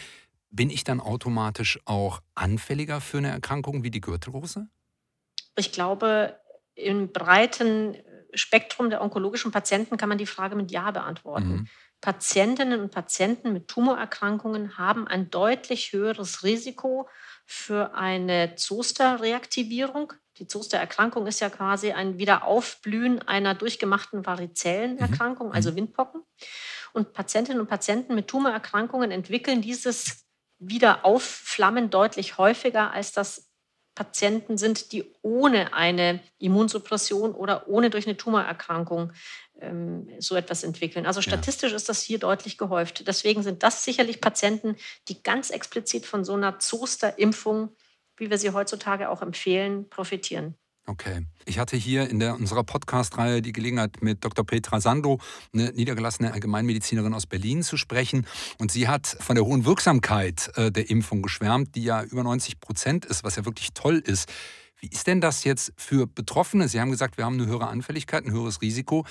bin 0.50 0.70
ich 0.70 0.86
dann 0.86 1.02
automatisch 1.02 1.78
auch 1.84 2.22
anfälliger 2.34 3.02
für 3.02 3.18
eine 3.18 3.30
Erkrankung 3.30 3.84
wie 3.84 3.92
die 3.92 4.00
Gürtelrose? 4.00 4.70
Ich 5.58 5.74
glaube, 5.74 6.40
im 6.75 7.12
breiten 7.12 7.98
Spektrum 8.34 8.90
der 8.90 9.02
onkologischen 9.02 9.52
Patienten 9.52 9.98
kann 9.98 10.08
man 10.08 10.18
die 10.18 10.25
Frage 10.25 10.56
mit 10.56 10.72
Ja 10.72 10.92
beantworten. 10.92 11.50
Mhm. 11.50 11.68
Patientinnen 12.05 12.81
und 12.81 12.91
Patienten 12.91 13.51
mit 13.51 13.67
Tumorerkrankungen 13.67 14.77
haben 14.77 15.07
ein 15.07 15.31
deutlich 15.31 15.91
höheres 15.91 16.43
Risiko 16.43 17.09
für 17.47 17.95
eine 17.95 18.53
Zoster-Reaktivierung. 18.57 20.13
Die 20.38 20.45
Zoster-Erkrankung 20.45 21.25
ist 21.25 21.39
ja 21.39 21.50
quasi 21.50 21.93
ein 21.93 22.19
Wiederaufblühen 22.19 23.27
einer 23.27 23.55
durchgemachten 23.55 24.24
Varizellenerkrankung, 24.24 25.47
mhm. 25.47 25.53
also 25.53 25.71
mhm. 25.71 25.77
Windpocken. 25.77 26.21
Und 26.93 27.13
Patientinnen 27.13 27.59
und 27.59 27.69
Patienten 27.69 28.13
mit 28.13 28.27
Tumorerkrankungen 28.27 29.09
entwickeln 29.09 29.63
dieses 29.63 30.27
Wiederaufflammen 30.59 31.89
deutlich 31.89 32.38
häufiger, 32.38 32.91
als 32.91 33.13
das 33.13 33.50
Patienten 33.96 34.58
sind, 34.58 34.92
die 34.92 35.06
ohne 35.22 35.74
eine 35.74 36.20
Immunsuppression 36.38 37.34
oder 37.34 37.68
ohne 37.68 37.90
durch 37.90 38.06
eine 38.06 38.18
Tumorerkrankung 38.18 39.14
ähm, 39.62 40.10
so 40.20 40.36
etwas 40.36 40.64
entwickeln. 40.64 41.06
Also 41.06 41.22
statistisch 41.22 41.72
ja. 41.72 41.78
ist 41.78 41.88
das 41.88 42.02
hier 42.02 42.20
deutlich 42.20 42.58
gehäuft. 42.58 43.08
Deswegen 43.08 43.42
sind 43.42 43.64
das 43.64 43.84
sicherlich 43.86 44.20
Patienten, 44.20 44.75
die 45.08 45.24
ganz 45.24 45.50
explizit 45.50 46.06
von 46.06 46.25
so 46.25 46.34
einer 46.34 46.60
Zosterimpfung, 46.60 47.70
wie 48.18 48.30
wir 48.30 48.38
sie 48.38 48.52
heutzutage 48.52 49.10
auch 49.10 49.22
empfehlen, 49.22 49.90
profitieren. 49.90 50.56
Okay. 50.88 51.25
Ich 51.46 51.58
hatte 51.58 51.77
hier 51.77 52.10
in 52.10 52.20
der, 52.20 52.36
unserer 52.36 52.63
Podcast-Reihe 52.63 53.42
die 53.42 53.54
Gelegenheit, 53.54 54.01
mit 54.01 54.24
Dr. 54.24 54.46
Petra 54.46 54.80
Sando, 54.80 55.20
eine 55.51 55.72
niedergelassene 55.72 56.32
Allgemeinmedizinerin 56.32 57.13
aus 57.13 57.25
Berlin, 57.25 57.63
zu 57.63 57.75
sprechen. 57.75 58.27
Und 58.60 58.72
sie 58.72 58.88
hat 58.88 59.08
von 59.08 59.36
der 59.36 59.46
hohen 59.46 59.65
Wirksamkeit 59.65 60.51
äh, 60.56 60.72
der 60.72 60.89
Impfung 60.92 61.24
geschwärmt, 61.24 61.75
die 61.75 61.84
ja 61.84 62.04
über 62.04 62.24
90 62.24 62.60
Prozent 62.60 63.06
ist, 63.06 63.24
was 63.24 63.36
ja 63.36 63.46
wirklich 63.46 63.74
toll 63.74 63.98
ist. 63.98 64.32
Wie 64.80 64.88
ist 64.88 65.08
denn 65.08 65.22
das 65.22 65.44
jetzt 65.44 65.74
für 65.75 66.06
Betroffene? 66.06 66.68
Sie 66.68 66.80
haben 66.80 66.92
gesagt, 66.92 67.18
wir 67.18 67.25
haben 67.25 67.39
eine 67.39 67.48
höhere 67.48 67.68
Anfälligkeit, 67.68 68.24
ein 68.24 68.32
höheres 68.32 68.62
Risiko. 68.62 69.06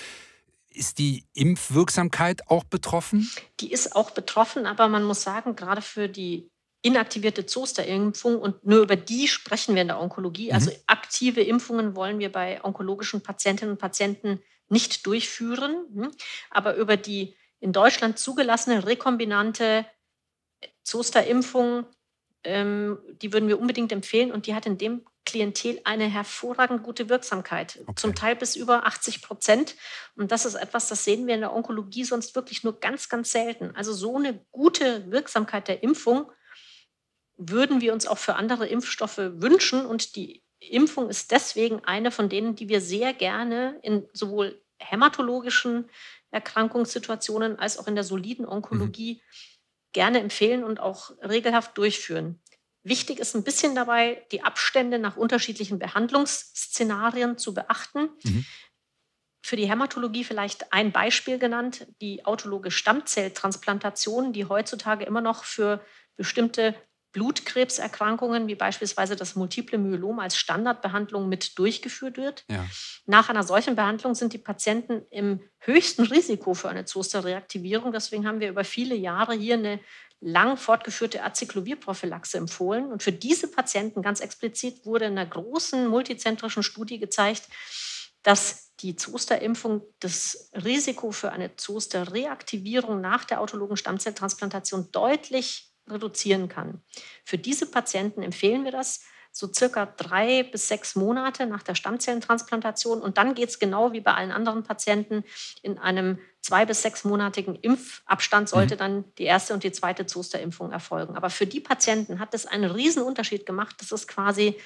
Ist 0.68 0.98
die 0.98 1.24
Impfwirksamkeit 1.34 2.48
auch 2.48 2.64
betroffen? 2.64 3.28
Die 3.60 3.72
ist 3.72 3.96
auch 3.96 4.10
betroffen, 4.12 4.66
aber 4.66 4.88
man 4.88 5.02
muss 5.02 5.22
sagen, 5.22 5.56
gerade 5.56 5.82
für 5.82 6.08
die 6.08 6.48
inaktivierte 6.84 7.46
Zosterimpfung 7.46 8.38
und 8.38 8.66
nur 8.66 8.82
über 8.82 8.94
die 8.94 9.26
sprechen 9.26 9.74
wir 9.74 9.82
in 9.82 9.88
der 9.88 10.00
Onkologie. 10.00 10.52
Also 10.52 10.70
mhm. 10.70 10.76
Aktive 10.86 11.40
Impfungen 11.40 11.96
wollen 11.96 12.18
wir 12.18 12.30
bei 12.30 12.62
onkologischen 12.62 13.22
Patientinnen 13.22 13.72
und 13.72 13.80
Patienten 13.80 14.42
nicht 14.68 15.06
durchführen, 15.06 15.86
hm? 15.94 16.10
aber 16.50 16.76
über 16.76 16.96
die 16.96 17.36
in 17.60 17.72
Deutschland 17.72 18.18
zugelassene 18.18 18.86
rekombinante 18.86 19.86
Zosterimpfung, 20.82 21.86
ähm, 22.44 22.98
die 23.22 23.32
würden 23.32 23.48
wir 23.48 23.58
unbedingt 23.58 23.90
empfehlen 23.90 24.30
und 24.30 24.46
die 24.46 24.54
hat 24.54 24.66
in 24.66 24.76
dem 24.76 25.06
Klientel 25.24 25.80
eine 25.84 26.04
hervorragend 26.04 26.82
gute 26.82 27.08
Wirksamkeit, 27.08 27.78
okay. 27.82 27.94
zum 27.96 28.14
Teil 28.14 28.36
bis 28.36 28.56
über 28.56 28.84
80 28.86 29.22
Prozent. 29.22 29.74
Und 30.16 30.30
das 30.30 30.44
ist 30.44 30.54
etwas, 30.54 30.88
das 30.88 31.04
sehen 31.04 31.26
wir 31.26 31.34
in 31.34 31.40
der 31.40 31.54
Onkologie 31.54 32.04
sonst 32.04 32.34
wirklich 32.34 32.62
nur 32.62 32.78
ganz, 32.78 33.08
ganz 33.08 33.30
selten. 33.30 33.74
Also 33.74 33.94
so 33.94 34.16
eine 34.18 34.44
gute 34.52 35.10
Wirksamkeit 35.10 35.68
der 35.68 35.82
Impfung 35.82 36.30
würden 37.36 37.80
wir 37.80 37.92
uns 37.92 38.06
auch 38.06 38.18
für 38.18 38.36
andere 38.36 38.66
Impfstoffe 38.66 39.18
wünschen. 39.18 39.86
Und 39.86 40.16
die 40.16 40.42
Impfung 40.60 41.08
ist 41.10 41.30
deswegen 41.30 41.84
eine 41.84 42.10
von 42.10 42.28
denen, 42.28 42.56
die 42.56 42.68
wir 42.68 42.80
sehr 42.80 43.12
gerne 43.12 43.78
in 43.82 44.06
sowohl 44.12 44.62
hämatologischen 44.78 45.88
Erkrankungssituationen 46.30 47.58
als 47.58 47.78
auch 47.78 47.86
in 47.86 47.94
der 47.94 48.04
soliden 48.04 48.46
Onkologie 48.46 49.14
mhm. 49.14 49.20
gerne 49.92 50.20
empfehlen 50.20 50.64
und 50.64 50.80
auch 50.80 51.10
regelhaft 51.22 51.76
durchführen. 51.78 52.40
Wichtig 52.82 53.18
ist 53.18 53.34
ein 53.34 53.44
bisschen 53.44 53.74
dabei, 53.74 54.26
die 54.30 54.42
Abstände 54.42 54.98
nach 54.98 55.16
unterschiedlichen 55.16 55.78
Behandlungsszenarien 55.78 57.38
zu 57.38 57.54
beachten. 57.54 58.10
Mhm. 58.22 58.44
Für 59.42 59.56
die 59.56 59.68
Hämatologie 59.68 60.24
vielleicht 60.24 60.72
ein 60.72 60.92
Beispiel 60.92 61.38
genannt, 61.38 61.86
die 62.00 62.24
autologe 62.26 62.70
Stammzelltransplantation, 62.70 64.32
die 64.32 64.46
heutzutage 64.46 65.04
immer 65.04 65.20
noch 65.20 65.44
für 65.44 65.84
bestimmte 66.16 66.74
Blutkrebserkrankungen 67.14 68.48
wie 68.48 68.56
beispielsweise 68.56 69.16
das 69.16 69.36
multiple 69.36 69.78
Myelom 69.78 70.18
als 70.18 70.36
Standardbehandlung 70.36 71.28
mit 71.28 71.58
durchgeführt 71.58 72.18
wird. 72.18 72.44
Ja. 72.50 72.66
Nach 73.06 73.30
einer 73.30 73.44
solchen 73.44 73.76
Behandlung 73.76 74.14
sind 74.14 74.34
die 74.34 74.38
Patienten 74.38 75.06
im 75.10 75.40
höchsten 75.60 76.02
Risiko 76.04 76.52
für 76.52 76.68
eine 76.68 76.84
Zosterreaktivierung. 76.84 77.92
Deswegen 77.92 78.26
haben 78.26 78.40
wir 78.40 78.50
über 78.50 78.64
viele 78.64 78.96
Jahre 78.96 79.34
hier 79.34 79.54
eine 79.54 79.80
lang 80.20 80.56
fortgeführte 80.56 81.22
Acyclovir-Prophylaxe 81.22 82.36
empfohlen. 82.36 82.90
Und 82.90 83.02
für 83.02 83.12
diese 83.12 83.48
Patienten 83.48 84.02
ganz 84.02 84.20
explizit 84.20 84.84
wurde 84.84 85.04
in 85.04 85.16
einer 85.16 85.28
großen 85.28 85.86
multizentrischen 85.86 86.62
Studie 86.62 86.98
gezeigt, 86.98 87.48
dass 88.22 88.74
die 88.80 88.96
Zosterimpfung 88.96 89.82
das 90.00 90.50
Risiko 90.52 91.12
für 91.12 91.30
eine 91.30 91.54
Zosterreaktivierung 91.54 93.00
nach 93.00 93.24
der 93.24 93.40
autologen 93.40 93.76
Stammzelltransplantation 93.76 94.90
deutlich 94.90 95.73
reduzieren 95.88 96.48
kann. 96.48 96.82
Für 97.24 97.38
diese 97.38 97.66
Patienten 97.66 98.22
empfehlen 98.22 98.64
wir 98.64 98.72
das 98.72 99.00
so 99.36 99.52
circa 99.52 99.86
drei 99.86 100.44
bis 100.44 100.68
sechs 100.68 100.94
Monate 100.94 101.46
nach 101.46 101.64
der 101.64 101.74
Stammzellentransplantation. 101.74 103.02
Und 103.02 103.18
dann 103.18 103.34
geht 103.34 103.48
es 103.48 103.58
genau 103.58 103.92
wie 103.92 104.00
bei 104.00 104.14
allen 104.14 104.30
anderen 104.30 104.62
Patienten 104.62 105.24
in 105.60 105.76
einem 105.78 106.20
zwei- 106.40 106.64
bis 106.64 106.82
sechsmonatigen 106.82 107.56
Impfabstand 107.56 108.48
sollte 108.48 108.76
mhm. 108.76 108.78
dann 108.78 109.04
die 109.18 109.24
erste 109.24 109.52
und 109.52 109.64
die 109.64 109.72
zweite 109.72 110.06
Zosterimpfung 110.06 110.70
erfolgen. 110.70 111.16
Aber 111.16 111.30
für 111.30 111.46
die 111.46 111.58
Patienten 111.58 112.20
hat 112.20 112.32
es 112.32 112.46
einen 112.46 112.70
riesen 112.70 113.02
Unterschied 113.02 113.44
gemacht. 113.44 113.74
Das 113.80 113.90
ist 113.90 114.06
quasi 114.06 114.56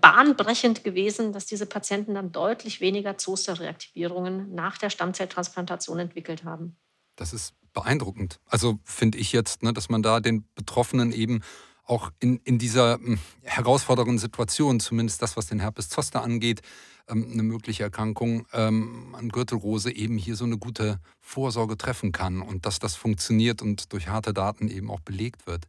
bahnbrechend 0.00 0.82
gewesen, 0.82 1.32
dass 1.34 1.44
diese 1.44 1.66
Patienten 1.66 2.14
dann 2.14 2.32
deutlich 2.32 2.80
weniger 2.80 3.18
Zosterreaktivierungen 3.18 4.54
nach 4.54 4.78
der 4.78 4.88
Stammzelltransplantation 4.88 5.98
entwickelt 5.98 6.44
haben. 6.44 6.76
Das 7.16 7.34
ist 7.34 7.54
beeindruckend. 7.72 8.40
Also 8.46 8.78
finde 8.84 9.18
ich 9.18 9.32
jetzt, 9.32 9.62
ne, 9.62 9.72
dass 9.72 9.88
man 9.88 10.02
da 10.02 10.20
den 10.20 10.44
Betroffenen 10.54 11.12
eben 11.12 11.40
auch 11.84 12.12
in, 12.20 12.38
in 12.44 12.58
dieser 12.58 12.94
hm, 12.94 13.18
herausfordernden 13.42 14.18
Situation, 14.18 14.80
zumindest 14.80 15.22
das, 15.22 15.36
was 15.36 15.46
den 15.46 15.60
Herpes 15.60 15.88
Zoster 15.88 16.22
angeht, 16.22 16.62
ähm, 17.08 17.28
eine 17.32 17.42
mögliche 17.42 17.82
Erkrankung 17.82 18.46
ähm, 18.52 19.14
an 19.14 19.28
Gürtelrose 19.28 19.92
eben 19.92 20.16
hier 20.16 20.36
so 20.36 20.44
eine 20.44 20.56
gute 20.56 21.00
Vorsorge 21.18 21.76
treffen 21.76 22.12
kann 22.12 22.42
und 22.42 22.64
dass 22.64 22.78
das 22.78 22.94
funktioniert 22.94 23.60
und 23.60 23.92
durch 23.92 24.08
harte 24.08 24.32
Daten 24.32 24.68
eben 24.68 24.90
auch 24.90 25.00
belegt 25.00 25.46
wird. 25.46 25.66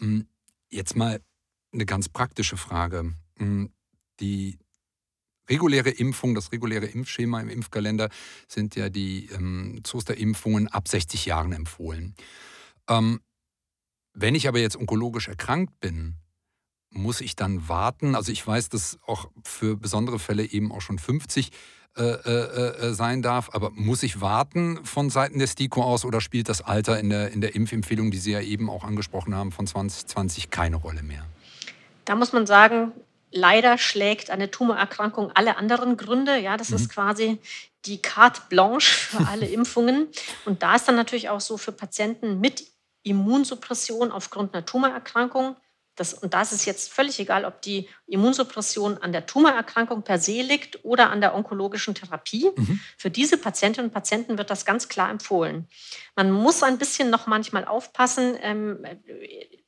Hm, 0.00 0.26
jetzt 0.70 0.96
mal 0.96 1.20
eine 1.72 1.86
ganz 1.86 2.08
praktische 2.08 2.56
Frage. 2.56 3.14
Hm, 3.36 3.70
die 4.20 4.58
reguläre 5.48 5.90
Impfung, 5.90 6.34
das 6.34 6.52
reguläre 6.52 6.86
Impfschema 6.86 7.40
im 7.40 7.48
Impfkalender 7.48 8.08
sind 8.48 8.76
ja 8.76 8.88
die 8.88 9.28
ähm, 9.32 9.80
Zosterimpfungen 9.84 10.68
ab 10.68 10.88
60 10.88 11.26
Jahren 11.26 11.52
empfohlen. 11.52 12.14
Ähm, 12.88 13.20
wenn 14.12 14.34
ich 14.34 14.48
aber 14.48 14.58
jetzt 14.58 14.76
onkologisch 14.76 15.28
erkrankt 15.28 15.80
bin, 15.80 16.16
muss 16.90 17.20
ich 17.20 17.34
dann 17.34 17.68
warten? 17.68 18.14
Also 18.14 18.30
ich 18.30 18.46
weiß, 18.46 18.68
dass 18.68 18.98
auch 19.06 19.30
für 19.44 19.76
besondere 19.76 20.18
Fälle 20.18 20.44
eben 20.44 20.70
auch 20.70 20.80
schon 20.80 20.98
50 20.98 21.50
äh, 21.96 22.02
äh, 22.02 22.88
äh, 22.88 22.92
sein 22.92 23.22
darf, 23.22 23.50
aber 23.52 23.70
muss 23.70 24.02
ich 24.02 24.20
warten 24.20 24.84
von 24.84 25.10
Seiten 25.10 25.38
der 25.38 25.46
STIKO 25.46 25.80
aus 25.80 26.04
oder 26.04 26.20
spielt 26.20 26.48
das 26.48 26.60
Alter 26.60 26.98
in 26.98 27.08
der, 27.08 27.30
in 27.30 27.40
der 27.40 27.54
Impfempfehlung, 27.54 28.10
die 28.10 28.18
Sie 28.18 28.32
ja 28.32 28.40
eben 28.40 28.68
auch 28.68 28.82
angesprochen 28.82 29.32
haben, 29.32 29.52
von 29.52 29.66
2020 29.66 30.50
keine 30.50 30.74
Rolle 30.74 31.04
mehr? 31.04 31.24
Da 32.04 32.16
muss 32.16 32.32
man 32.32 32.46
sagen, 32.46 32.90
Leider 33.36 33.78
schlägt 33.78 34.30
eine 34.30 34.48
Tumorerkrankung 34.48 35.32
alle 35.34 35.56
anderen 35.56 35.96
Gründe. 35.96 36.38
Ja, 36.38 36.56
das 36.56 36.70
mhm. 36.70 36.76
ist 36.76 36.88
quasi 36.88 37.38
die 37.84 38.00
carte 38.00 38.42
blanche 38.48 38.94
für 38.94 39.26
alle 39.28 39.46
Impfungen. 39.46 40.06
Und 40.44 40.62
da 40.62 40.76
ist 40.76 40.86
dann 40.86 40.94
natürlich 40.94 41.30
auch 41.30 41.40
so 41.40 41.56
für 41.56 41.72
Patienten 41.72 42.40
mit 42.40 42.64
Immunsuppression 43.02 44.12
aufgrund 44.12 44.54
einer 44.54 44.64
Tumorerkrankung 44.64 45.56
das, 45.96 46.12
und 46.12 46.34
da 46.34 46.42
ist 46.42 46.52
es 46.52 46.64
jetzt 46.64 46.92
völlig 46.92 47.20
egal, 47.20 47.44
ob 47.44 47.62
die 47.62 47.88
Immunsuppression 48.06 48.98
an 48.98 49.12
der 49.12 49.26
Tumorerkrankung 49.26 50.02
per 50.02 50.18
se 50.18 50.42
liegt 50.42 50.84
oder 50.84 51.10
an 51.10 51.20
der 51.20 51.34
onkologischen 51.34 51.94
Therapie. 51.94 52.50
Mhm. 52.56 52.80
Für 52.98 53.10
diese 53.10 53.38
Patientinnen 53.38 53.90
und 53.90 53.94
Patienten 53.94 54.36
wird 54.36 54.50
das 54.50 54.64
ganz 54.64 54.88
klar 54.88 55.10
empfohlen. 55.10 55.68
Man 56.16 56.32
muss 56.32 56.62
ein 56.62 56.78
bisschen 56.78 57.10
noch 57.10 57.26
manchmal 57.26 57.64
aufpassen. 57.64 58.36
Ähm, 58.40 58.84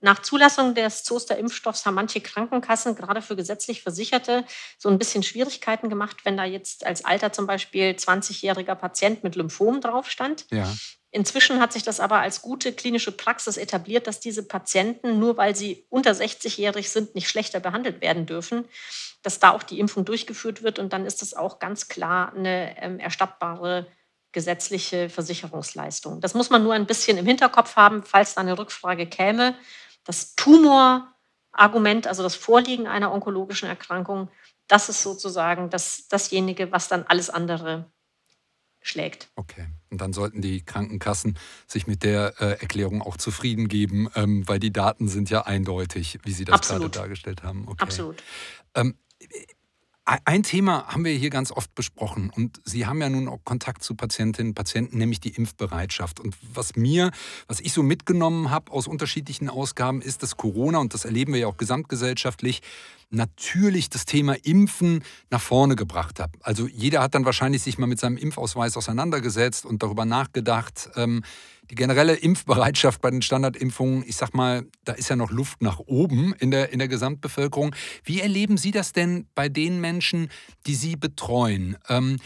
nach 0.00 0.20
Zulassung 0.22 0.74
des 0.74 1.04
Zoster-Impfstoffs 1.04 1.86
haben 1.86 1.94
manche 1.94 2.20
Krankenkassen, 2.20 2.96
gerade 2.96 3.22
für 3.22 3.36
gesetzlich 3.36 3.82
Versicherte, 3.82 4.44
so 4.78 4.88
ein 4.88 4.98
bisschen 4.98 5.22
Schwierigkeiten 5.22 5.88
gemacht, 5.88 6.18
wenn 6.24 6.36
da 6.36 6.44
jetzt 6.44 6.84
als 6.84 7.04
Alter 7.04 7.32
zum 7.32 7.46
Beispiel 7.46 7.90
20-jähriger 7.90 8.74
Patient 8.74 9.22
mit 9.22 9.36
Lymphom 9.36 9.80
drauf 9.80 10.10
stand. 10.10 10.46
Ja. 10.50 10.72
Inzwischen 11.10 11.60
hat 11.60 11.72
sich 11.72 11.82
das 11.82 12.00
aber 12.00 12.18
als 12.18 12.42
gute 12.42 12.72
klinische 12.72 13.12
Praxis 13.12 13.56
etabliert, 13.56 14.06
dass 14.06 14.20
diese 14.20 14.42
Patienten, 14.42 15.18
nur 15.18 15.36
weil 15.36 15.56
sie 15.56 15.86
unter 15.88 16.10
60-jährig 16.12 16.90
sind, 16.90 17.14
nicht 17.14 17.28
schlechter 17.28 17.60
behandelt 17.60 18.00
werden 18.00 18.26
dürfen, 18.26 18.66
dass 19.22 19.38
da 19.38 19.50
auch 19.50 19.62
die 19.62 19.80
Impfung 19.80 20.04
durchgeführt 20.04 20.62
wird. 20.62 20.78
Und 20.78 20.92
dann 20.92 21.06
ist 21.06 21.22
das 21.22 21.34
auch 21.34 21.58
ganz 21.58 21.88
klar 21.88 22.32
eine 22.34 22.80
ähm, 22.82 22.98
erstattbare 22.98 23.86
gesetzliche 24.32 25.08
Versicherungsleistung. 25.08 26.20
Das 26.20 26.34
muss 26.34 26.50
man 26.50 26.62
nur 26.62 26.74
ein 26.74 26.86
bisschen 26.86 27.16
im 27.16 27.24
Hinterkopf 27.24 27.76
haben, 27.76 28.02
falls 28.02 28.34
da 28.34 28.42
eine 28.42 28.58
Rückfrage 28.58 29.06
käme. 29.06 29.56
Das 30.04 30.34
Tumorargument, 30.34 32.06
also 32.06 32.22
das 32.22 32.34
Vorliegen 32.34 32.86
einer 32.86 33.12
onkologischen 33.12 33.68
Erkrankung, 33.68 34.28
das 34.68 34.90
ist 34.90 35.02
sozusagen 35.02 35.70
das, 35.70 36.08
dasjenige, 36.08 36.70
was 36.70 36.88
dann 36.88 37.04
alles 37.04 37.30
andere 37.30 37.90
schlägt. 38.82 39.28
Okay. 39.36 39.66
Und 39.90 40.00
dann 40.00 40.12
sollten 40.12 40.42
die 40.42 40.62
Krankenkassen 40.62 41.38
sich 41.66 41.86
mit 41.86 42.02
der 42.02 42.34
äh, 42.40 42.60
Erklärung 42.60 43.02
auch 43.02 43.16
zufrieden 43.16 43.68
geben, 43.68 44.08
ähm, 44.14 44.46
weil 44.48 44.58
die 44.58 44.72
Daten 44.72 45.08
sind 45.08 45.30
ja 45.30 45.42
eindeutig, 45.42 46.18
wie 46.24 46.32
Sie 46.32 46.44
das 46.44 46.54
Absolut. 46.54 46.92
gerade 46.92 47.04
dargestellt 47.04 47.42
haben. 47.42 47.68
Okay. 47.68 47.82
Absolut. 47.82 48.22
Ähm, 48.74 48.96
ein 50.06 50.44
Thema 50.44 50.86
haben 50.86 51.04
wir 51.04 51.12
hier 51.12 51.30
ganz 51.30 51.50
oft 51.50 51.74
besprochen 51.74 52.30
und 52.30 52.60
Sie 52.64 52.86
haben 52.86 53.00
ja 53.00 53.08
nun 53.08 53.26
auch 53.26 53.40
Kontakt 53.44 53.82
zu 53.82 53.96
Patientinnen 53.96 54.50
und 54.50 54.54
Patienten, 54.54 54.98
nämlich 54.98 55.18
die 55.18 55.30
Impfbereitschaft. 55.30 56.20
Und 56.20 56.36
was 56.54 56.76
mir, 56.76 57.10
was 57.48 57.58
ich 57.58 57.72
so 57.72 57.82
mitgenommen 57.82 58.50
habe 58.50 58.70
aus 58.70 58.86
unterschiedlichen 58.86 59.50
Ausgaben, 59.50 60.00
ist, 60.00 60.22
dass 60.22 60.36
Corona, 60.36 60.78
und 60.78 60.94
das 60.94 61.04
erleben 61.04 61.32
wir 61.32 61.40
ja 61.40 61.46
auch 61.48 61.56
gesamtgesellschaftlich, 61.56 62.62
natürlich 63.10 63.90
das 63.90 64.04
Thema 64.04 64.34
Impfen 64.44 65.02
nach 65.30 65.40
vorne 65.40 65.74
gebracht 65.74 66.20
hat. 66.20 66.30
Also 66.40 66.68
jeder 66.68 67.02
hat 67.02 67.14
dann 67.14 67.24
wahrscheinlich 67.24 67.62
sich 67.62 67.78
mal 67.78 67.86
mit 67.86 67.98
seinem 67.98 68.16
Impfausweis 68.16 68.76
auseinandergesetzt 68.76 69.66
und 69.66 69.82
darüber 69.82 70.04
nachgedacht. 70.04 70.90
Ähm, 70.96 71.22
die 71.70 71.74
generelle 71.74 72.14
Impfbereitschaft 72.14 73.00
bei 73.00 73.10
den 73.10 73.22
Standardimpfungen, 73.22 74.04
ich 74.06 74.16
sag 74.16 74.34
mal, 74.34 74.66
da 74.84 74.92
ist 74.92 75.08
ja 75.08 75.16
noch 75.16 75.30
Luft 75.30 75.62
nach 75.62 75.80
oben 75.80 76.34
in 76.34 76.50
der, 76.50 76.72
in 76.72 76.78
der 76.78 76.88
Gesamtbevölkerung. 76.88 77.74
Wie 78.04 78.20
erleben 78.20 78.56
Sie 78.56 78.70
das 78.70 78.92
denn 78.92 79.26
bei 79.34 79.48
den 79.48 79.80
Menschen, 79.80 80.28
die 80.66 80.74
Sie 80.74 80.96
betreuen? 80.96 81.76
Ähm, 81.88 82.18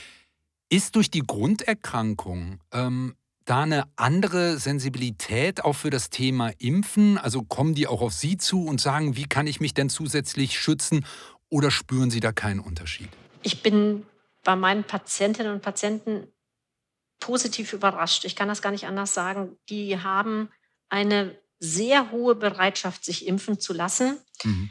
ist 0.68 0.97
durch 0.97 1.11
die 1.11 1.23
Grunderkrankung 1.26 2.61
ähm, 2.73 3.14
da 3.44 3.62
eine 3.62 3.85
andere 3.97 4.59
Sensibilität 4.59 5.64
auch 5.64 5.73
für 5.73 5.90
das 5.90 6.11
Thema 6.11 6.52
Impfen? 6.59 7.18
Also 7.18 7.42
kommen 7.42 7.75
die 7.75 7.87
auch 7.87 8.02
auf 8.02 8.12
Sie 8.12 8.37
zu 8.37 8.64
und 8.64 8.80
sagen, 8.80 9.16
wie 9.16 9.25
kann 9.25 9.47
ich 9.47 9.61
mich 9.61 9.75
denn 9.75 9.88
zusätzlich 9.88 10.61
schützen? 10.61 11.04
Oder 11.49 11.70
spüren 11.70 12.11
Sie 12.11 12.20
da 12.20 12.30
keinen 12.30 12.61
Unterschied? 12.61 13.09
Ich 13.42 13.62
bin 13.62 14.06
bei 14.44 14.54
meinen 14.54 14.85
Patientinnen 14.85 15.52
und 15.52 15.62
Patienten 15.62 16.28
positiv 17.21 17.73
überrascht. 17.73 18.25
Ich 18.25 18.35
kann 18.35 18.49
das 18.49 18.62
gar 18.62 18.73
nicht 18.73 18.87
anders 18.87 19.15
sagen. 19.15 19.57
Die 19.69 20.00
haben 20.00 20.50
eine 20.89 21.39
sehr 21.59 22.11
hohe 22.11 22.35
Bereitschaft, 22.35 23.05
sich 23.05 23.27
impfen 23.27 23.61
zu 23.61 23.73
lassen. 23.73 24.19
Mhm. 24.43 24.71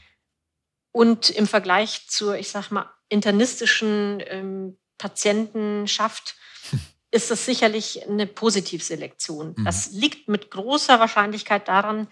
Und 0.91 1.29
im 1.29 1.48
Vergleich 1.48 2.10
zur, 2.10 2.38
ich 2.38 2.50
sag 2.50 2.72
mal, 2.72 2.91
internistischen 3.10 4.22
ähm, 4.25 4.77
Patientenschaft 4.98 6.36
ist 7.12 7.32
es 7.32 7.46
sicherlich 7.46 8.08
eine 8.08 8.27
Positivselektion. 8.27 9.53
Mhm. 9.56 9.65
Das 9.65 9.91
liegt 9.91 10.27
mit 10.27 10.51
großer 10.51 11.00
Wahrscheinlichkeit 11.00 11.68
daran, 11.68 12.08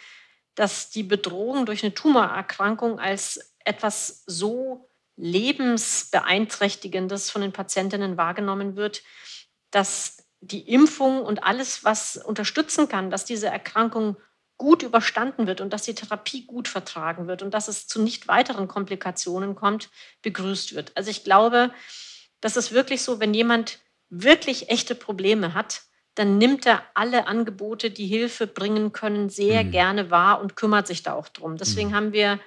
dass 0.56 0.89
die 0.89 1.03
Bedrohung 1.03 1.65
durch 1.65 1.84
eine 1.84 1.94
Tumorerkrankung 1.94 3.00
als 3.00 3.53
etwas 3.60 4.24
so 4.25 4.89
lebensbeeinträchtigendes 5.17 7.29
von 7.29 7.41
den 7.41 7.51
Patientinnen 7.51 8.17
wahrgenommen 8.17 8.75
wird, 8.75 9.03
dass 9.72 10.26
die 10.41 10.72
Impfung 10.72 11.22
und 11.22 11.44
alles, 11.44 11.84
was 11.84 12.17
unterstützen 12.17 12.88
kann, 12.88 13.10
dass 13.10 13.25
diese 13.25 13.48
Erkrankung 13.48 14.17
gut 14.58 14.82
überstanden 14.84 15.46
wird 15.48 15.62
und 15.62 15.72
dass 15.72 15.84
die 15.84 15.96
Therapie 15.96 16.46
gut 16.46 16.67
vertragen 16.67 17.27
wird 17.27 17.44
und 17.44 17.53
dass 17.53 17.67
es 17.67 17.88
zu 17.88 18.01
nicht 18.01 18.27
weiteren 18.27 18.67
Komplikationen 18.67 19.56
kommt, 19.56 19.89
begrüßt 20.24 20.75
wird. 20.75 20.91
Also 20.96 21.12
ich 21.12 21.24
glaube, 21.24 21.72
das 22.41 22.58
ist 22.58 22.72
wirklich 22.72 23.03
so, 23.03 23.20
wenn 23.20 23.34
jemand 23.34 23.79
wirklich 24.10 24.70
echte 24.70 24.96
Probleme 24.96 25.53
hat, 25.53 25.84
dann 26.15 26.39
nimmt 26.39 26.65
er 26.65 26.84
alle 26.96 27.27
Angebote, 27.27 27.91
die 27.91 28.08
Hilfe 28.08 28.48
bringen 28.48 28.91
können, 28.91 29.29
sehr 29.29 29.63
mhm. 29.63 29.72
gerne 29.72 30.10
wahr 30.10 30.41
und 30.41 30.56
kümmert 30.56 30.88
sich 30.88 31.03
da 31.03 31.13
auch 31.13 31.27
drum. 31.27 31.58
Deswegen 31.58 31.89
mhm. 31.89 31.96
haben 31.96 32.13
wir 32.13 32.39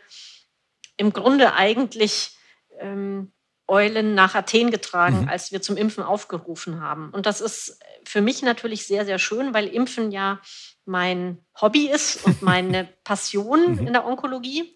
im 0.97 1.13
Grunde 1.13 1.55
eigentlich 1.55 2.37
ähm, 2.79 3.33
Eulen 3.71 4.15
nach 4.15 4.35
Athen 4.35 4.71
getragen, 4.71 5.23
mhm. 5.23 5.29
als 5.29 5.53
wir 5.53 5.63
zum 5.63 5.77
Impfen 5.77 6.03
aufgerufen 6.03 6.81
haben. 6.81 7.11
Und 7.11 7.25
das 7.25 7.41
ist 7.41 7.79
für 8.05 8.21
mich 8.21 8.43
natürlich 8.43 8.87
sehr, 8.87 9.05
sehr 9.05 9.19
schön, 9.19 9.55
weil 9.55 9.69
Impfen 9.69 10.11
ja 10.11 10.41
mein 10.85 11.39
Hobby 11.61 11.89
ist 11.89 12.27
und 12.27 12.43
meine 12.43 12.89
Passion 13.05 13.77
mhm. 13.77 13.87
in 13.87 13.93
der 13.93 14.05
Onkologie. 14.05 14.75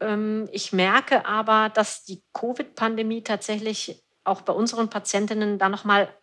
Ähm, 0.00 0.48
ich 0.52 0.72
merke 0.72 1.24
aber, 1.24 1.70
dass 1.70 2.04
die 2.04 2.22
Covid-Pandemie 2.34 3.22
tatsächlich 3.22 4.04
auch 4.24 4.42
bei 4.42 4.52
unseren 4.52 4.90
Patientinnen 4.90 5.58
da 5.58 5.68
nochmal 5.68 6.14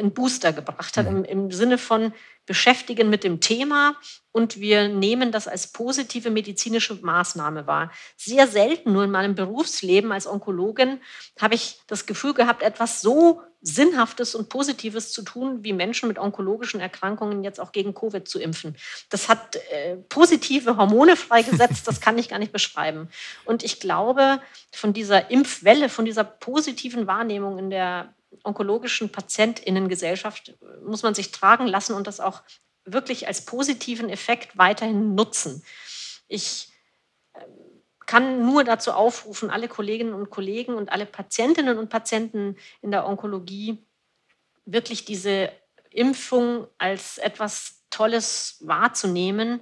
einen 0.00 0.12
Booster 0.12 0.52
gebracht 0.52 0.96
hat, 0.96 1.08
mhm. 1.08 1.24
im, 1.24 1.24
im 1.24 1.52
Sinne 1.52 1.78
von 1.78 2.12
beschäftigen 2.46 3.08
mit 3.10 3.22
dem 3.22 3.38
Thema 3.40 3.94
und 4.32 4.60
wir 4.60 4.88
nehmen 4.88 5.30
das 5.30 5.46
als 5.46 5.68
positive 5.68 6.30
medizinische 6.30 6.98
Maßnahme 7.00 7.68
wahr. 7.68 7.92
Sehr 8.16 8.48
selten, 8.48 8.92
nur 8.92 9.04
in 9.04 9.10
meinem 9.12 9.36
Berufsleben 9.36 10.10
als 10.10 10.26
Onkologin, 10.26 11.00
habe 11.40 11.54
ich 11.54 11.80
das 11.86 12.06
Gefühl 12.06 12.34
gehabt, 12.34 12.62
etwas 12.62 13.02
so 13.02 13.42
Sinnhaftes 13.62 14.34
und 14.34 14.48
Positives 14.48 15.12
zu 15.12 15.22
tun, 15.22 15.62
wie 15.62 15.72
Menschen 15.72 16.08
mit 16.08 16.18
onkologischen 16.18 16.80
Erkrankungen 16.80 17.44
jetzt 17.44 17.60
auch 17.60 17.72
gegen 17.72 17.94
Covid 17.94 18.26
zu 18.26 18.40
impfen. 18.40 18.74
Das 19.10 19.28
hat 19.28 19.56
äh, 19.70 19.96
positive 20.08 20.76
Hormone 20.76 21.14
freigesetzt, 21.14 21.86
das 21.86 22.00
kann 22.00 22.18
ich 22.18 22.28
gar 22.28 22.38
nicht 22.38 22.52
beschreiben. 22.52 23.10
Und 23.44 23.62
ich 23.62 23.78
glaube, 23.78 24.40
von 24.72 24.92
dieser 24.92 25.30
Impfwelle, 25.30 25.88
von 25.88 26.04
dieser 26.04 26.24
positiven 26.24 27.06
Wahrnehmung 27.06 27.58
in 27.58 27.70
der 27.70 28.14
onkologischen 28.44 29.10
Patientinnengesellschaft 29.10 30.54
muss 30.84 31.02
man 31.02 31.14
sich 31.14 31.32
tragen 31.32 31.66
lassen 31.66 31.94
und 31.94 32.06
das 32.06 32.20
auch 32.20 32.42
wirklich 32.84 33.26
als 33.26 33.44
positiven 33.44 34.08
Effekt 34.08 34.56
weiterhin 34.56 35.14
nutzen. 35.14 35.62
Ich 36.28 36.72
ähm, 37.34 37.42
kann 38.06 38.44
nur 38.44 38.64
dazu 38.64 38.92
aufrufen, 38.92 39.50
alle 39.50 39.68
Kolleginnen 39.68 40.14
und 40.14 40.30
Kollegen 40.30 40.74
und 40.74 40.90
alle 40.90 41.06
Patientinnen 41.06 41.78
und 41.78 41.90
Patienten 41.90 42.56
in 42.82 42.90
der 42.90 43.06
Onkologie 43.06 43.78
wirklich 44.64 45.04
diese 45.04 45.52
Impfung 45.90 46.66
als 46.78 47.18
etwas 47.18 47.84
Tolles 47.90 48.58
wahrzunehmen. 48.60 49.60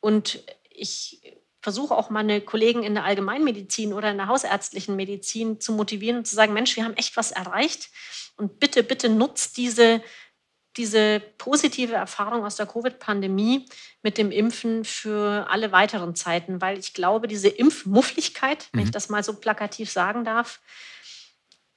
Und 0.00 0.44
ich 0.70 1.37
versuche 1.68 1.94
auch 1.94 2.08
meine 2.08 2.40
Kollegen 2.40 2.82
in 2.82 2.94
der 2.94 3.04
Allgemeinmedizin 3.04 3.92
oder 3.92 4.10
in 4.10 4.16
der 4.16 4.28
hausärztlichen 4.28 4.96
Medizin 4.96 5.60
zu 5.60 5.72
motivieren 5.72 6.16
und 6.16 6.26
zu 6.26 6.34
sagen, 6.34 6.54
Mensch, 6.54 6.74
wir 6.76 6.84
haben 6.84 6.96
echt 6.96 7.14
was 7.18 7.30
erreicht 7.30 7.90
und 8.38 8.58
bitte, 8.58 8.82
bitte 8.82 9.10
nutzt 9.10 9.58
diese, 9.58 10.00
diese 10.78 11.20
positive 11.36 11.92
Erfahrung 11.92 12.46
aus 12.46 12.56
der 12.56 12.64
Covid-Pandemie 12.64 13.66
mit 14.02 14.16
dem 14.16 14.30
Impfen 14.30 14.86
für 14.86 15.46
alle 15.50 15.70
weiteren 15.70 16.14
Zeiten, 16.14 16.62
weil 16.62 16.78
ich 16.78 16.94
glaube, 16.94 17.28
diese 17.28 17.48
Impfmuffligkeit, 17.48 18.70
mhm. 18.72 18.78
wenn 18.78 18.84
ich 18.84 18.90
mhm. 18.90 18.92
das 18.92 19.10
mal 19.10 19.22
so 19.22 19.34
plakativ 19.34 19.90
sagen 19.90 20.24
darf, 20.24 20.60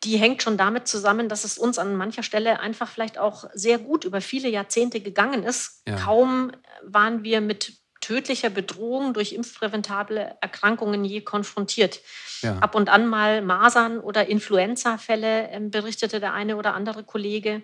die 0.06 0.15
hängt 0.15 0.41
schon 0.41 0.56
damit 0.56 0.88
zusammen, 0.88 1.27
dass 1.27 1.43
es 1.43 1.58
uns 1.58 1.77
an 1.77 1.97
mancher 1.97 2.23
Stelle 2.23 2.62
einfach 2.62 2.89
vielleicht 2.89 3.17
auch 3.17 3.43
sehr 3.54 3.77
gut 3.77 4.06
über 4.06 4.21
viele 4.21 4.47
Jahrzehnte 4.47 5.01
gegangen 5.01 5.43
ist. 5.43 5.82
Ja. 5.86 5.97
Kaum 5.97 6.54
waren 6.82 7.25
wir 7.25 7.41
mit 7.41 7.82
tödlicher 8.01 8.49
Bedrohung 8.49 9.13
durch 9.13 9.33
impfpräventable 9.33 10.35
Erkrankungen 10.41 11.05
je 11.05 11.21
konfrontiert. 11.21 12.01
Ja. 12.41 12.57
Ab 12.57 12.75
und 12.75 12.89
an 12.89 13.07
mal 13.07 13.41
Masern- 13.41 13.99
oder 13.99 14.27
Influenza-Fälle 14.27 15.49
äh, 15.49 15.59
berichtete 15.61 16.19
der 16.19 16.33
eine 16.33 16.57
oder 16.57 16.73
andere 16.73 17.03
Kollege. 17.03 17.61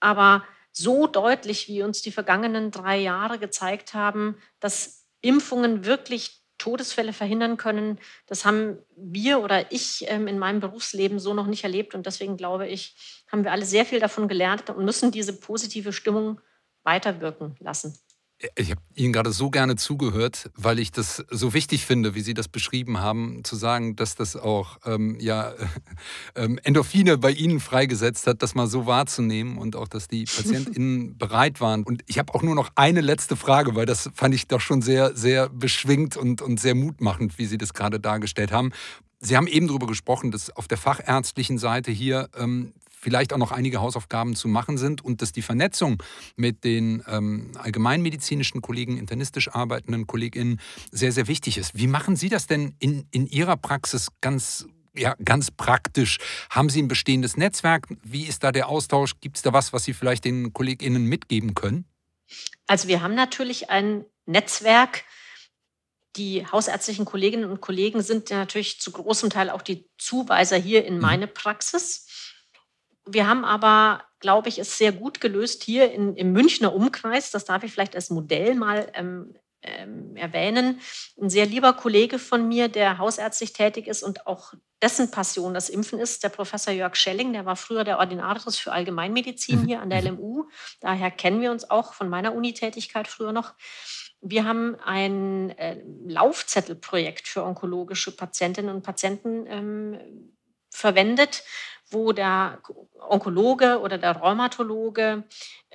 Aber 0.00 0.44
so 0.72 1.06
deutlich, 1.06 1.68
wie 1.68 1.82
uns 1.82 2.02
die 2.02 2.12
vergangenen 2.12 2.70
drei 2.70 2.98
Jahre 2.98 3.38
gezeigt 3.38 3.94
haben, 3.94 4.36
dass 4.60 5.06
Impfungen 5.20 5.84
wirklich 5.84 6.42
Todesfälle 6.58 7.12
verhindern 7.12 7.56
können, 7.56 7.98
das 8.26 8.44
haben 8.44 8.78
wir 8.96 9.40
oder 9.40 9.70
ich 9.72 10.04
ähm, 10.08 10.28
in 10.28 10.38
meinem 10.38 10.60
Berufsleben 10.60 11.18
so 11.18 11.34
noch 11.34 11.46
nicht 11.46 11.64
erlebt. 11.64 11.94
Und 11.94 12.06
deswegen 12.06 12.36
glaube 12.36 12.68
ich, 12.68 13.24
haben 13.30 13.44
wir 13.44 13.52
alle 13.52 13.64
sehr 13.64 13.84
viel 13.84 14.00
davon 14.00 14.28
gelernt 14.28 14.70
und 14.70 14.84
müssen 14.84 15.10
diese 15.10 15.38
positive 15.38 15.92
Stimmung 15.92 16.40
weiterwirken 16.84 17.56
lassen. 17.60 17.98
Ich 18.56 18.70
habe 18.70 18.80
Ihnen 18.94 19.12
gerade 19.12 19.32
so 19.32 19.50
gerne 19.50 19.76
zugehört, 19.76 20.50
weil 20.56 20.78
ich 20.78 20.92
das 20.92 21.24
so 21.30 21.54
wichtig 21.54 21.86
finde, 21.86 22.14
wie 22.14 22.20
Sie 22.20 22.34
das 22.34 22.48
beschrieben 22.48 22.98
haben, 22.98 23.42
zu 23.44 23.56
sagen, 23.56 23.96
dass 23.96 24.14
das 24.14 24.36
auch 24.36 24.78
ähm, 24.84 25.18
ja, 25.20 25.52
ähm, 26.34 26.58
Endorphine 26.62 27.18
bei 27.18 27.30
Ihnen 27.30 27.60
freigesetzt 27.60 28.26
hat, 28.26 28.42
das 28.42 28.54
mal 28.54 28.66
so 28.66 28.86
wahrzunehmen 28.86 29.58
und 29.58 29.76
auch, 29.76 29.88
dass 29.88 30.08
die 30.08 30.24
PatientInnen 30.36 31.16
bereit 31.16 31.60
waren. 31.60 31.84
Und 31.84 32.02
ich 32.06 32.18
habe 32.18 32.34
auch 32.34 32.42
nur 32.42 32.54
noch 32.54 32.70
eine 32.74 33.00
letzte 33.00 33.36
Frage, 33.36 33.74
weil 33.74 33.86
das 33.86 34.10
fand 34.14 34.34
ich 34.34 34.46
doch 34.46 34.60
schon 34.60 34.82
sehr, 34.82 35.16
sehr 35.16 35.48
beschwingt 35.48 36.16
und, 36.16 36.42
und 36.42 36.60
sehr 36.60 36.74
mutmachend, 36.74 37.38
wie 37.38 37.46
Sie 37.46 37.58
das 37.58 37.74
gerade 37.74 38.00
dargestellt 38.00 38.52
haben. 38.52 38.72
Sie 39.20 39.36
haben 39.36 39.46
eben 39.46 39.68
darüber 39.68 39.86
gesprochen, 39.86 40.30
dass 40.30 40.54
auf 40.54 40.68
der 40.68 40.76
fachärztlichen 40.76 41.56
Seite 41.58 41.90
hier 41.90 42.28
ähm, 42.36 42.74
vielleicht 43.04 43.34
auch 43.34 43.38
noch 43.38 43.52
einige 43.52 43.80
Hausaufgaben 43.80 44.34
zu 44.34 44.48
machen 44.48 44.78
sind 44.78 45.04
und 45.04 45.20
dass 45.20 45.30
die 45.30 45.42
Vernetzung 45.42 46.02
mit 46.36 46.64
den 46.64 47.04
ähm, 47.06 47.52
allgemeinmedizinischen 47.58 48.62
Kollegen, 48.62 48.96
internistisch 48.96 49.54
arbeitenden 49.54 50.06
KollegInnen 50.06 50.58
sehr, 50.90 51.12
sehr 51.12 51.28
wichtig 51.28 51.58
ist. 51.58 51.76
Wie 51.76 51.86
machen 51.86 52.16
Sie 52.16 52.30
das 52.30 52.46
denn 52.46 52.74
in, 52.78 53.06
in 53.10 53.26
Ihrer 53.26 53.56
Praxis 53.56 54.08
ganz 54.20 54.66
ja, 54.96 55.16
ganz 55.24 55.50
praktisch. 55.50 56.18
Haben 56.50 56.70
Sie 56.70 56.80
ein 56.80 56.86
bestehendes 56.86 57.36
Netzwerk? 57.36 57.88
Wie 58.04 58.26
ist 58.26 58.44
da 58.44 58.52
der 58.52 58.68
Austausch? 58.68 59.14
Gibt 59.20 59.36
es 59.36 59.42
da 59.42 59.52
was, 59.52 59.72
was 59.72 59.82
Sie 59.82 59.92
vielleicht 59.92 60.24
den 60.24 60.52
KollegInnen 60.52 61.04
mitgeben 61.04 61.56
können? 61.56 61.84
Also 62.68 62.86
wir 62.86 63.02
haben 63.02 63.16
natürlich 63.16 63.70
ein 63.70 64.04
Netzwerk. 64.24 65.02
Die 66.14 66.46
hausärztlichen 66.46 67.06
Kolleginnen 67.06 67.50
und 67.50 67.60
Kollegen 67.60 68.00
sind 68.02 68.30
natürlich 68.30 68.80
zu 68.80 68.92
großem 68.92 69.30
Teil 69.30 69.50
auch 69.50 69.62
die 69.62 69.90
Zuweiser 69.98 70.56
hier 70.56 70.84
in 70.84 70.94
mhm. 70.94 71.00
meine 71.00 71.26
Praxis. 71.26 72.06
Wir 73.06 73.28
haben 73.28 73.44
aber, 73.44 74.04
glaube 74.20 74.48
ich, 74.48 74.58
es 74.58 74.78
sehr 74.78 74.92
gut 74.92 75.20
gelöst 75.20 75.62
hier 75.62 75.92
in, 75.92 76.16
im 76.16 76.32
Münchner 76.32 76.74
Umkreis. 76.74 77.30
Das 77.30 77.44
darf 77.44 77.62
ich 77.62 77.72
vielleicht 77.72 77.94
als 77.94 78.10
Modell 78.10 78.54
mal 78.54 78.90
ähm, 78.94 79.34
ähm, 79.64 80.16
erwähnen. 80.16 80.80
Ein 81.20 81.30
sehr 81.30 81.46
lieber 81.46 81.72
Kollege 81.72 82.18
von 82.18 82.46
mir, 82.48 82.68
der 82.68 82.98
hausärztlich 82.98 83.52
tätig 83.52 83.86
ist 83.86 84.02
und 84.02 84.26
auch 84.26 84.54
dessen 84.82 85.10
Passion 85.10 85.54
das 85.54 85.68
Impfen 85.70 85.98
ist, 85.98 86.22
der 86.22 86.28
Professor 86.28 86.72
Jörg 86.72 86.96
Schelling, 86.96 87.32
der 87.32 87.46
war 87.46 87.56
früher 87.56 87.84
der 87.84 87.98
Ordinatus 87.98 88.58
für 88.58 88.72
Allgemeinmedizin 88.72 89.62
mhm. 89.62 89.66
hier 89.66 89.80
an 89.80 89.90
der 89.90 90.02
LMU. 90.02 90.44
Daher 90.80 91.10
kennen 91.10 91.40
wir 91.40 91.50
uns 91.50 91.70
auch 91.70 91.94
von 91.94 92.08
meiner 92.08 92.34
Unitätigkeit 92.34 93.08
früher 93.08 93.32
noch. 93.32 93.54
Wir 94.20 94.44
haben 94.44 94.76
ein 94.84 95.50
äh, 95.58 95.82
Laufzettelprojekt 96.06 97.28
für 97.28 97.44
onkologische 97.44 98.14
Patientinnen 98.14 98.74
und 98.74 98.82
Patienten 98.82 99.46
ähm, 99.46 100.34
verwendet, 100.70 101.44
wo 101.90 102.12
der 102.12 102.58
Onkologe 103.08 103.80
oder 103.80 103.98
der 103.98 104.16
Rheumatologe 104.16 105.24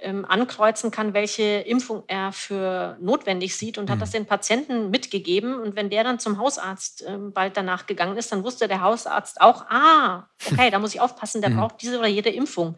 ähm, 0.02 0.26
ankreuzen 0.26 0.91
kann, 0.91 1.13
welche 1.13 1.43
Impfung 1.43 2.04
er 2.08 2.32
für 2.32 2.98
notwendig 3.02 3.56
sieht 3.56 3.78
und 3.78 3.86
mhm. 3.86 3.93
hat 3.93 4.02
das 4.02 4.12
den 4.12 4.26
Patienten 4.26 4.89
mitgegeben. 4.89 5.60
Und 5.60 5.76
wenn 5.76 5.89
der 5.89 6.04
dann 6.04 6.19
zum 6.19 6.38
Hausarzt 6.38 7.04
ähm, 7.08 7.34
bald 7.34 7.58
danach 7.58 7.86
gegangen 7.86 8.17
ist, 8.17 8.32
dann 8.32 8.43
wusste 8.43 8.67
der 8.67 8.82
Hausarzt 8.82 9.41
auch, 9.41 9.65
ah, 9.69 10.28
okay, 10.52 10.69
da 10.69 10.80
muss 10.80 10.93
ich 10.93 11.02
aufpassen, 11.02 11.41
der 11.41 11.52
mhm. 11.52 11.58
braucht 11.58 11.82
diese 11.82 12.00
oder 12.00 12.08
jede 12.08 12.30
Impfung. 12.30 12.78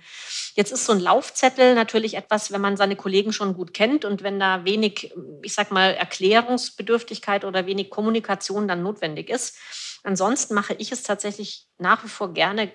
Jetzt 0.56 0.72
ist 0.72 0.86
so 0.86 0.94
ein 0.94 1.00
Laufzettel 1.00 1.76
natürlich 1.76 2.16
etwas, 2.16 2.52
wenn 2.52 2.62
man 2.62 2.78
seine 2.78 2.96
Kollegen 2.96 3.34
schon 3.34 3.54
gut 3.54 3.74
kennt 3.74 4.06
und 4.06 4.24
wenn 4.24 4.40
da 4.40 4.66
wenig, 4.66 5.14
ich 5.44 5.54
sag 5.54 5.72
mal, 5.72 5.94
Erklärungsbedürftigkeit 5.94 7.46
oder 7.46 7.66
wenig 7.66 7.90
Kommunikation 7.90 8.68
dann 8.68 8.84
notwendig 8.84 9.30
ist. 9.30 9.58
Ansonsten 10.04 10.56
mache 10.56 10.74
ich 10.74 10.92
es 10.92 11.04
tatsächlich 11.04 11.68
nach 11.78 12.04
wie 12.04 12.10
vor 12.10 12.34
gerne 12.34 12.68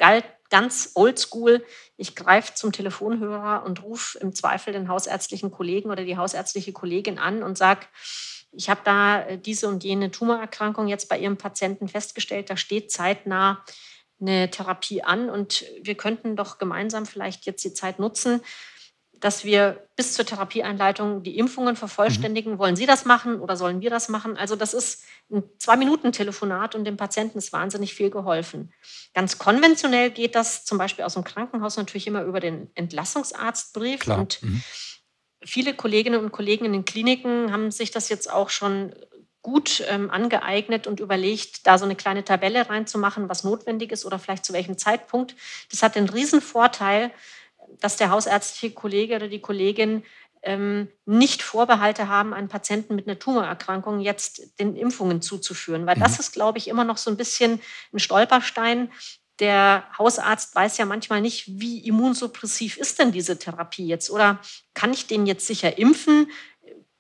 ganz 0.51 0.93
oldschool. 0.95 1.65
Ich 1.97 2.15
greife 2.15 2.55
zum 2.55 2.73
Telefonhörer 2.73 3.65
und 3.65 3.83
rufe 3.83 4.19
im 4.19 4.35
Zweifel 4.35 4.73
den 4.73 4.89
hausärztlichen 4.89 5.51
Kollegen 5.51 5.91
oder 5.91 6.05
die 6.05 6.17
hausärztliche 6.17 6.73
Kollegin 6.73 7.19
an 7.19 7.43
und 7.43 7.59
sage, 7.59 7.87
ich 8.53 8.71
habe 8.71 8.81
da 8.85 9.23
äh, 9.23 9.39
diese 9.39 9.69
und 9.69 9.85
jene 9.85 10.11
Tumorerkrankung 10.11 10.89
jetzt 10.89 11.09
bei 11.09 11.19
Ihrem 11.19 11.37
Patienten 11.37 11.89
festgestellt, 11.89 12.51
da 12.51 12.57
steht 12.57 12.91
zeitnah 12.91 13.65
eine 14.21 14.51
Therapie 14.51 15.03
an 15.03 15.29
und 15.29 15.65
wir 15.83 15.95
könnten 15.95 16.37
doch 16.37 16.59
gemeinsam 16.59 17.05
vielleicht 17.05 17.45
jetzt 17.45 17.65
die 17.65 17.75
Zeit 17.75 17.99
nutzen, 17.99 18.41
dass 19.21 19.45
wir 19.45 19.87
bis 19.97 20.15
zur 20.15 20.27
Therapieeinleitung 20.27 21.23
die 21.23 21.39
Impfungen 21.39 21.77
vervollständigen. 21.77 22.55
Mhm. 22.55 22.59
Wollen 22.59 22.77
Sie 22.77 22.87
das 22.87 23.05
machen 23.05 23.41
oder 23.41 23.57
sollen 23.57 23.81
wir 23.81 23.91
das 23.91 24.09
machen? 24.09 24.37
Also 24.37 24.57
das 24.57 24.75
ist 24.75 25.05
ein 25.31 25.43
Zwei-Minuten-Telefonat 25.59 26.75
und 26.75 26.85
dem 26.85 26.97
Patienten 26.97 27.39
ist 27.39 27.53
wahnsinnig 27.53 27.95
viel 27.95 28.11
geholfen. 28.11 28.73
Ganz 29.15 29.39
konventionell 29.39 30.11
geht 30.11 30.35
das 30.35 30.65
zum 30.65 30.79
Beispiel 30.79 31.05
aus 31.05 31.15
dem 31.15 31.25
Krankenhaus 31.25 31.77
natürlich 31.77 32.07
immer 32.07 32.23
über 32.23 32.41
den 32.41 32.71
Entlassungsarztbrief. 32.75 34.01
Klar. 34.01 34.19
Und 34.19 34.43
mhm. 34.43 34.63
viele 35.45 35.75
Kolleginnen 35.75 36.21
und 36.21 36.33
Kollegen 36.33 36.65
in 36.65 36.73
den 36.73 36.85
Kliniken 36.85 37.53
haben 37.53 37.71
sich 37.71 37.91
das 37.91 38.09
jetzt 38.09 38.31
auch 38.31 38.51
schon 38.51 38.93
gut 39.47 39.85
ähm, 39.89 40.11
angeeignet 40.11 40.89
und 40.89 40.99
überlegt, 40.99 41.69
da 41.69 41.79
so 41.79 41.85
eine 41.85 41.95
kleine 41.95 42.25
Tabelle 42.25 42.69
reinzumachen, 42.69 43.29
was 43.29 43.45
notwendig 43.45 43.93
ist 43.93 44.05
oder 44.05 44.19
vielleicht 44.19 44.45
zu 44.45 44.53
welchem 44.53 44.77
Zeitpunkt. 44.77 45.37
Das 45.71 45.85
hat 45.85 45.95
den 45.95 46.09
Riesenvorteil, 46.09 47.13
dass 47.81 47.97
der 47.97 48.11
hausärztliche 48.11 48.75
Kollege 48.75 49.17
oder 49.17 49.29
die 49.29 49.41
Kollegin 49.41 50.03
ähm, 50.47 50.89
nicht 51.05 51.43
Vorbehalte 51.43 52.09
haben, 52.09 52.33
einen 52.33 52.49
Patienten 52.49 52.95
mit 52.95 53.07
einer 53.07 53.19
Tumorerkrankung 53.19 54.01
jetzt 54.01 54.59
den 54.61 54.77
Impfungen 54.77 55.21
zuzuführen. 55.21 55.87
Weil 55.87 55.97
mhm. 55.97 56.01
das 56.01 56.19
ist, 56.19 56.33
glaube 56.33 56.59
ich, 56.59 56.69
immer 56.69 56.85
noch 56.85 56.97
so 56.97 57.11
ein 57.11 57.17
bisschen 57.17 57.61
ein 57.93 57.99
Stolperstein. 57.99 58.91
Der 59.41 59.85
Hausarzt 59.99 60.55
weiß 60.55 60.79
ja 60.79 60.87
manchmal 60.87 61.21
nicht, 61.21 61.61
wie 61.61 61.87
immunsuppressiv 61.87 62.77
ist 62.79 62.99
denn 62.99 63.13
diese 63.13 63.39
Therapie 63.39 63.87
jetzt? 63.87 64.09
Oder 64.11 64.39
kann 64.73 64.93
ich 64.93 65.07
den 65.07 65.27
jetzt 65.27 65.47
sicher 65.47 65.77
impfen? 65.79 66.31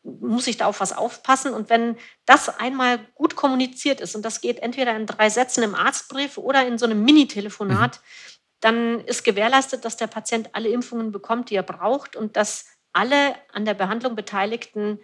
Muss 0.02 0.46
ich 0.46 0.56
da 0.56 0.66
auf 0.66 0.80
was 0.80 0.92
aufpassen? 0.92 1.54
Und 1.54 1.70
wenn 1.70 1.96
das 2.26 2.48
einmal 2.48 2.98
gut 3.14 3.36
kommuniziert 3.36 4.00
ist, 4.00 4.16
und 4.16 4.22
das 4.22 4.40
geht 4.40 4.58
entweder 4.58 4.94
in 4.96 5.06
drei 5.06 5.30
Sätzen 5.30 5.62
im 5.62 5.74
Arztbrief 5.74 6.36
oder 6.36 6.66
in 6.66 6.78
so 6.78 6.84
einem 6.84 7.04
Mini-Telefonat, 7.04 7.96
mhm 7.96 8.35
dann 8.60 9.00
ist 9.00 9.24
gewährleistet, 9.24 9.84
dass 9.84 9.96
der 9.96 10.06
Patient 10.06 10.50
alle 10.52 10.68
Impfungen 10.68 11.12
bekommt, 11.12 11.50
die 11.50 11.56
er 11.56 11.62
braucht 11.62 12.16
und 12.16 12.36
dass 12.36 12.66
alle 12.92 13.34
an 13.52 13.64
der 13.64 13.74
Behandlung 13.74 14.16
beteiligten 14.16 15.00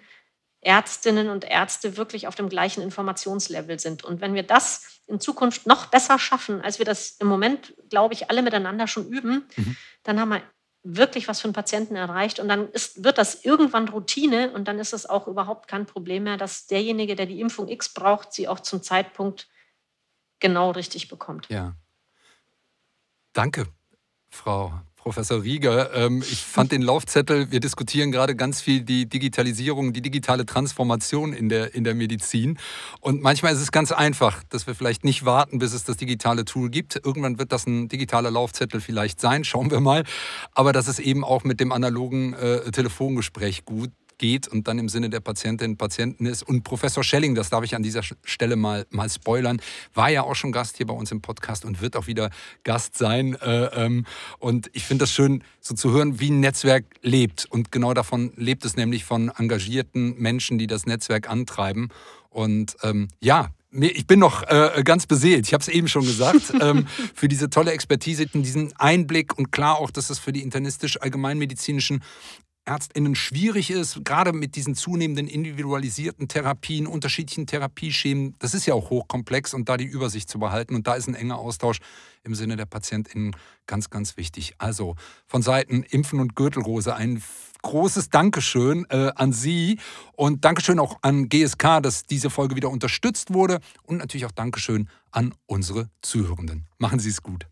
Ärztinnen 0.63 1.29
und 1.29 1.45
Ärzte 1.45 1.97
wirklich 1.97 2.29
auf 2.29 2.37
dem 2.37 2.49
gleichen 2.49 2.83
Informationslevel 2.83 3.79
sind. 3.81 4.05
Und 4.05 4.21
wenn 4.21 4.35
wir 4.35 4.45
das 4.45 5.01
in 5.07 5.21
Zukunft 5.21 5.67
noch 5.67 5.87
besser 5.87 6.19
schaffen, 6.19 6.63
als 6.63 6.79
wir 6.79 6.87
das 6.87 7.17
im 7.19 7.27
Moment, 7.27 7.75
glaube 7.91 8.15
ich, 8.15 8.31
alle 8.31 8.43
miteinander 8.43 8.87
schon 8.87 9.09
üben, 9.09 9.45
mhm. 9.57 9.77
dann 10.05 10.21
haben 10.21 10.31
wir 10.31 10.43
wirklich 10.85 11.29
was 11.29 11.41
für 11.41 11.47
einen 11.47 11.53
Patienten 11.53 11.97
erreicht. 11.97 12.39
Und 12.39 12.49
dann 12.49 12.71
ist, 12.71 13.03
wird 13.03 13.19
das 13.19 13.45
irgendwann 13.45 13.89
Routine 13.89 14.53
und 14.53 14.67
dann 14.69 14.79
ist 14.79 14.93
es 14.93 15.05
auch 15.05 15.27
überhaupt 15.27 15.69
kein 15.69 15.87
Problem 15.87 16.25
mehr, 16.25 16.37
dass 16.37 16.67
derjenige, 16.67 17.17
der 17.17 17.27
die 17.27 17.41
Impfung 17.41 17.69
X 17.69 17.93
braucht, 17.93 18.33
sie 18.33 18.49
auch 18.49 18.61
zum 18.61 18.83
Zeitpunkt 18.83 19.49
genau 20.41 20.71
richtig 20.71 21.09
bekommt. 21.09 21.49
Ja. 21.49 21.75
Danke, 23.33 23.67
Frau 24.29 24.73
Professor 25.03 25.43
Rieger. 25.43 25.93
Ähm, 25.95 26.23
ich 26.23 26.43
fand 26.43 26.71
den 26.71 26.81
Laufzettel, 26.81 27.51
wir 27.51 27.59
diskutieren 27.59 28.13
gerade 28.13 28.37
ganz 28.37 28.61
viel 28.61 28.83
die 28.83 29.09
Digitalisierung, 29.09 29.93
die 29.93 30.01
digitale 30.01 30.47
Transformation 30.47 31.33
in 31.33 31.49
der, 31.49 31.75
in 31.75 31.83
der 31.83 31.95
Medizin. 31.95 32.57
Und 33.01 33.21
manchmal 33.21 33.53
ist 33.53 33.61
es 33.61 33.73
ganz 33.73 33.91
einfach, 33.91 34.45
dass 34.45 34.69
wir 34.69 34.77
vielleicht 34.77 35.03
nicht 35.03 35.25
warten, 35.25 35.59
bis 35.59 35.73
es 35.73 35.83
das 35.83 35.97
digitale 35.97 36.45
Tool 36.45 36.71
gibt. 36.71 37.01
Irgendwann 37.05 37.39
wird 37.41 37.51
das 37.51 37.67
ein 37.67 37.89
digitaler 37.89 38.31
Laufzettel 38.31 38.81
vielleicht 38.81 39.21
sein, 39.21 39.43
schauen 39.43 39.73
wir 39.73 39.81
mal. 39.81 40.05
Aber 40.53 40.73
das 40.73 40.87
ist 40.87 41.01
eben 41.01 41.25
auch 41.25 41.43
mit 41.43 41.59
dem 41.59 41.73
analogen 41.73 42.35
äh, 42.35 42.71
Telefongespräch 42.71 43.65
gut 43.65 43.91
geht 44.23 44.47
und 44.47 44.69
dann 44.69 44.79
im 44.79 44.89
Sinne 44.89 45.11
der 45.11 45.19
Patientinnen 45.19 45.73
und 45.73 45.79
Patienten 45.79 46.27
ist. 46.27 46.45
Und 46.45 46.63
Professor 46.63 47.03
Schelling, 47.03 47.35
das 47.35 47.51
darf 47.51 47.65
ich 47.65 47.75
an 47.75 47.83
dieser 47.83 48.03
Stelle 48.23 48.55
mal, 48.55 48.87
mal 48.91 49.11
spoilern, 49.11 49.61
war 49.95 50.11
ja 50.11 50.23
auch 50.23 50.37
schon 50.37 50.53
Gast 50.53 50.77
hier 50.77 50.87
bei 50.87 50.95
uns 50.95 51.11
im 51.11 51.21
Podcast 51.21 51.65
und 51.65 51.83
wird 51.83 51.97
auch 51.97 52.07
wieder 52.07 52.31
Gast 52.63 52.97
sein. 52.97 53.35
Äh, 53.43 53.65
ähm, 53.75 54.07
und 54.39 54.71
ich 54.75 54.85
finde 54.85 55.03
das 55.03 55.13
schön, 55.13 55.43
so 55.61 55.75
zu 55.75 55.91
hören, 55.91 56.21
wie 56.21 56.31
ein 56.31 56.39
Netzwerk 56.39 56.85
lebt. 57.03 57.47
Und 57.51 57.73
genau 57.73 57.95
davon 57.95 58.33
lebt 58.37 58.65
es 58.65 58.77
nämlich 58.77 59.05
von 59.05 59.29
engagierten 59.37 60.17
Menschen, 60.19 60.57
die 60.57 60.69
das 60.69 60.87
Netzwerk 60.87 61.29
antreiben. 61.29 61.89
Und 62.31 62.77
ähm, 62.85 63.09
ja, 63.21 63.51
ich 63.73 64.07
bin 64.07 64.19
noch 64.19 64.43
äh, 64.43 64.83
ganz 64.85 65.07
beseelt, 65.07 65.47
ich 65.47 65.55
habe 65.55 65.63
es 65.63 65.69
eben 65.69 65.89
schon 65.89 66.05
gesagt, 66.05 66.53
ähm, 66.61 66.87
für 67.15 67.29
diese 67.29 67.49
tolle 67.49 67.73
Expertise, 67.73 68.27
diesen 68.27 68.73
Einblick 68.77 69.37
und 69.39 69.51
klar 69.51 69.79
auch, 69.79 69.91
dass 69.91 70.11
es 70.11 70.19
für 70.19 70.33
die 70.33 70.43
internistisch-allgemeinmedizinischen 70.43 72.03
ÄrztInnen 72.65 73.15
schwierig 73.15 73.71
ist, 73.71 74.05
gerade 74.05 74.33
mit 74.33 74.55
diesen 74.55 74.75
zunehmenden 74.75 75.27
individualisierten 75.27 76.29
Therapien, 76.29 76.87
unterschiedlichen 76.87 77.47
Therapieschemen. 77.47 78.37
Das 78.39 78.55
ist 78.55 78.67
ja 78.67 78.75
auch 78.75 78.91
hochkomplex 78.91 79.53
und 79.55 79.69
da 79.69 79.77
die 79.77 79.85
Übersicht 79.85 80.29
zu 80.29 80.39
behalten. 80.39 80.75
Und 80.75 80.87
da 80.87 80.95
ist 80.95 81.09
ein 81.09 81.15
enger 81.15 81.39
Austausch 81.39 81.79
im 82.23 82.35
Sinne 82.35 82.57
der 82.57 82.67
PatientInnen 82.67 83.35
ganz, 83.67 83.91
ganz 83.91 84.17
wichtig. 84.17 84.55
Also 84.59 84.95
von 85.27 85.43
Seiten 85.43 85.83
Impfen 85.83 86.21
und 86.21 86.37
Gürtelrose 86.37 86.95
ein 86.95 87.23
großes 87.63 88.11
Dankeschön 88.11 88.87
äh, 88.91 89.13
an 89.15 89.33
Sie 89.33 89.79
und 90.15 90.45
Dankeschön 90.45 90.79
auch 90.79 90.99
an 91.03 91.29
GSK, 91.29 91.81
dass 91.83 92.05
diese 92.05 92.29
Folge 92.29 92.57
wieder 92.57 92.71
unterstützt 92.71 93.33
wurde 93.33 93.61
und 93.85 93.99
natürlich 93.99 94.27
auch 94.27 94.33
Dankeschön 94.33 94.89
an 95.11 95.35
unsere 95.47 95.89
Zuhörenden. 96.03 96.67
Machen 96.79 96.99
Sie 96.99 97.11
es 97.11 97.23
gut. 97.23 97.47